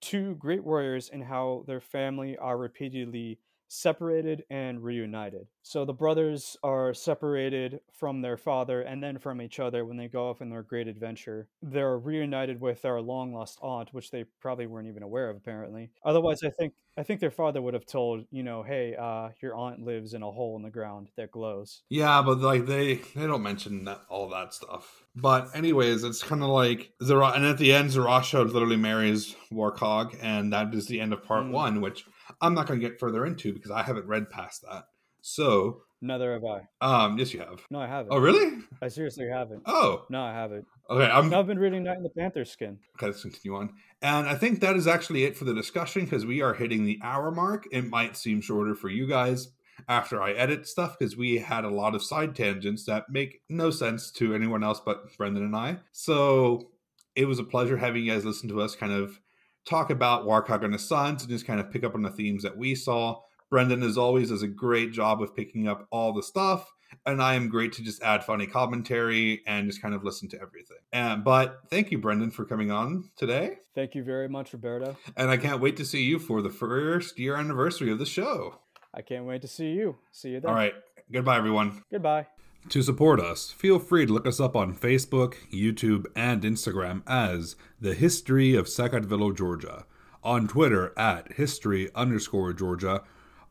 [0.00, 3.40] two great warriors and how their family are repeatedly
[3.74, 5.46] separated and reunited.
[5.62, 10.08] So the brothers are separated from their father and then from each other when they
[10.08, 11.48] go off in their great adventure.
[11.62, 15.90] They're reunited with their long lost aunt, which they probably weren't even aware of apparently.
[16.04, 19.56] Otherwise, I think I think their father would have told, you know, hey, uh, your
[19.56, 21.82] aunt lives in a hole in the ground that glows.
[21.88, 25.02] Yeah, but like they they don't mention that, all that stuff.
[25.16, 30.16] But anyways, it's kind of like Zara, and at the end, Zarasha literally marries Warkhag,
[30.22, 31.50] and that is the end of part mm.
[31.50, 32.04] one, which
[32.40, 34.84] I'm not going to get further into because I haven't read past that.
[35.20, 36.60] So neither have I.
[36.80, 37.64] Um, yes, you have.
[37.70, 38.12] No, I haven't.
[38.12, 38.62] Oh, really?
[38.82, 39.62] I seriously haven't.
[39.66, 40.66] Oh, no, I haven't.
[40.90, 41.32] Okay, I'm.
[41.32, 42.78] I've been reading Knight in the Panther skin.
[42.96, 43.72] Okay, let's continue on.
[44.02, 47.00] And I think that is actually it for the discussion because we are hitting the
[47.02, 47.66] hour mark.
[47.72, 49.48] It might seem shorter for you guys
[49.88, 53.70] after I edit stuff because we had a lot of side tangents that make no
[53.70, 55.78] sense to anyone else but Brendan and I.
[55.92, 56.70] So
[57.16, 59.20] it was a pleasure having you guys listen to us kind of
[59.64, 62.42] talk about Warkhag and his sons and just kind of pick up on the themes
[62.42, 63.20] that we saw.
[63.50, 66.72] Brendan, as always, does a great job of picking up all the stuff,
[67.06, 70.40] and I am great to just add funny commentary and just kind of listen to
[70.40, 70.78] everything.
[70.92, 73.58] And but thank you, Brendan, for coming on today.
[73.74, 74.96] Thank you very much, Roberto.
[75.16, 78.58] And I can't wait to see you for the first year anniversary of the show.
[78.92, 79.96] I can't wait to see you.
[80.12, 80.50] See you then.
[80.50, 80.74] All right.
[81.12, 81.82] Goodbye, everyone.
[81.90, 82.26] Goodbye.
[82.70, 87.56] To support us, feel free to look us up on Facebook, YouTube, and Instagram as
[87.80, 89.84] The History of Sakartvelo, Georgia,
[90.22, 93.02] on Twitter at history underscore Georgia,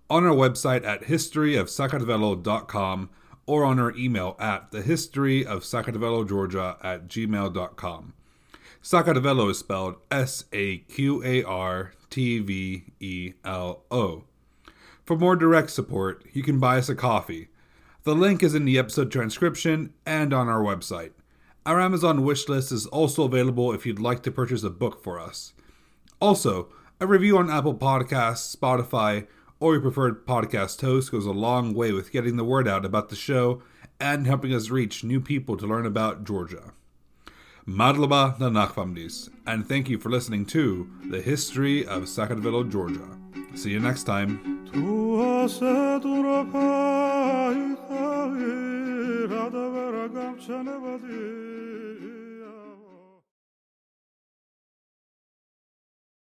[0.09, 3.09] on our website at historyofsakartvelo.com,
[3.45, 8.13] or on our email at thehistoryofsakartvelogeorgia at gmail.com.
[8.81, 14.23] Sakartvelo is spelled S A Q A R T V E L O.
[15.05, 17.49] For more direct support, you can buy us a coffee
[18.03, 21.11] the link is in the episode transcription and on our website.
[21.65, 25.53] Our Amazon wishlist is also available if you'd like to purchase a book for us.
[26.19, 26.67] Also,
[26.99, 29.27] a review on Apple Podcasts, Spotify,
[29.61, 33.07] or your preferred podcast host goes a long way with getting the word out about
[33.07, 33.61] the show
[34.01, 36.73] and helping us reach new people to learn about Georgia.
[37.65, 43.22] Madloba na Nachvamdis, and thank you for listening to The History of Sakartvelo, Georgia.
[43.55, 44.39] See you next time.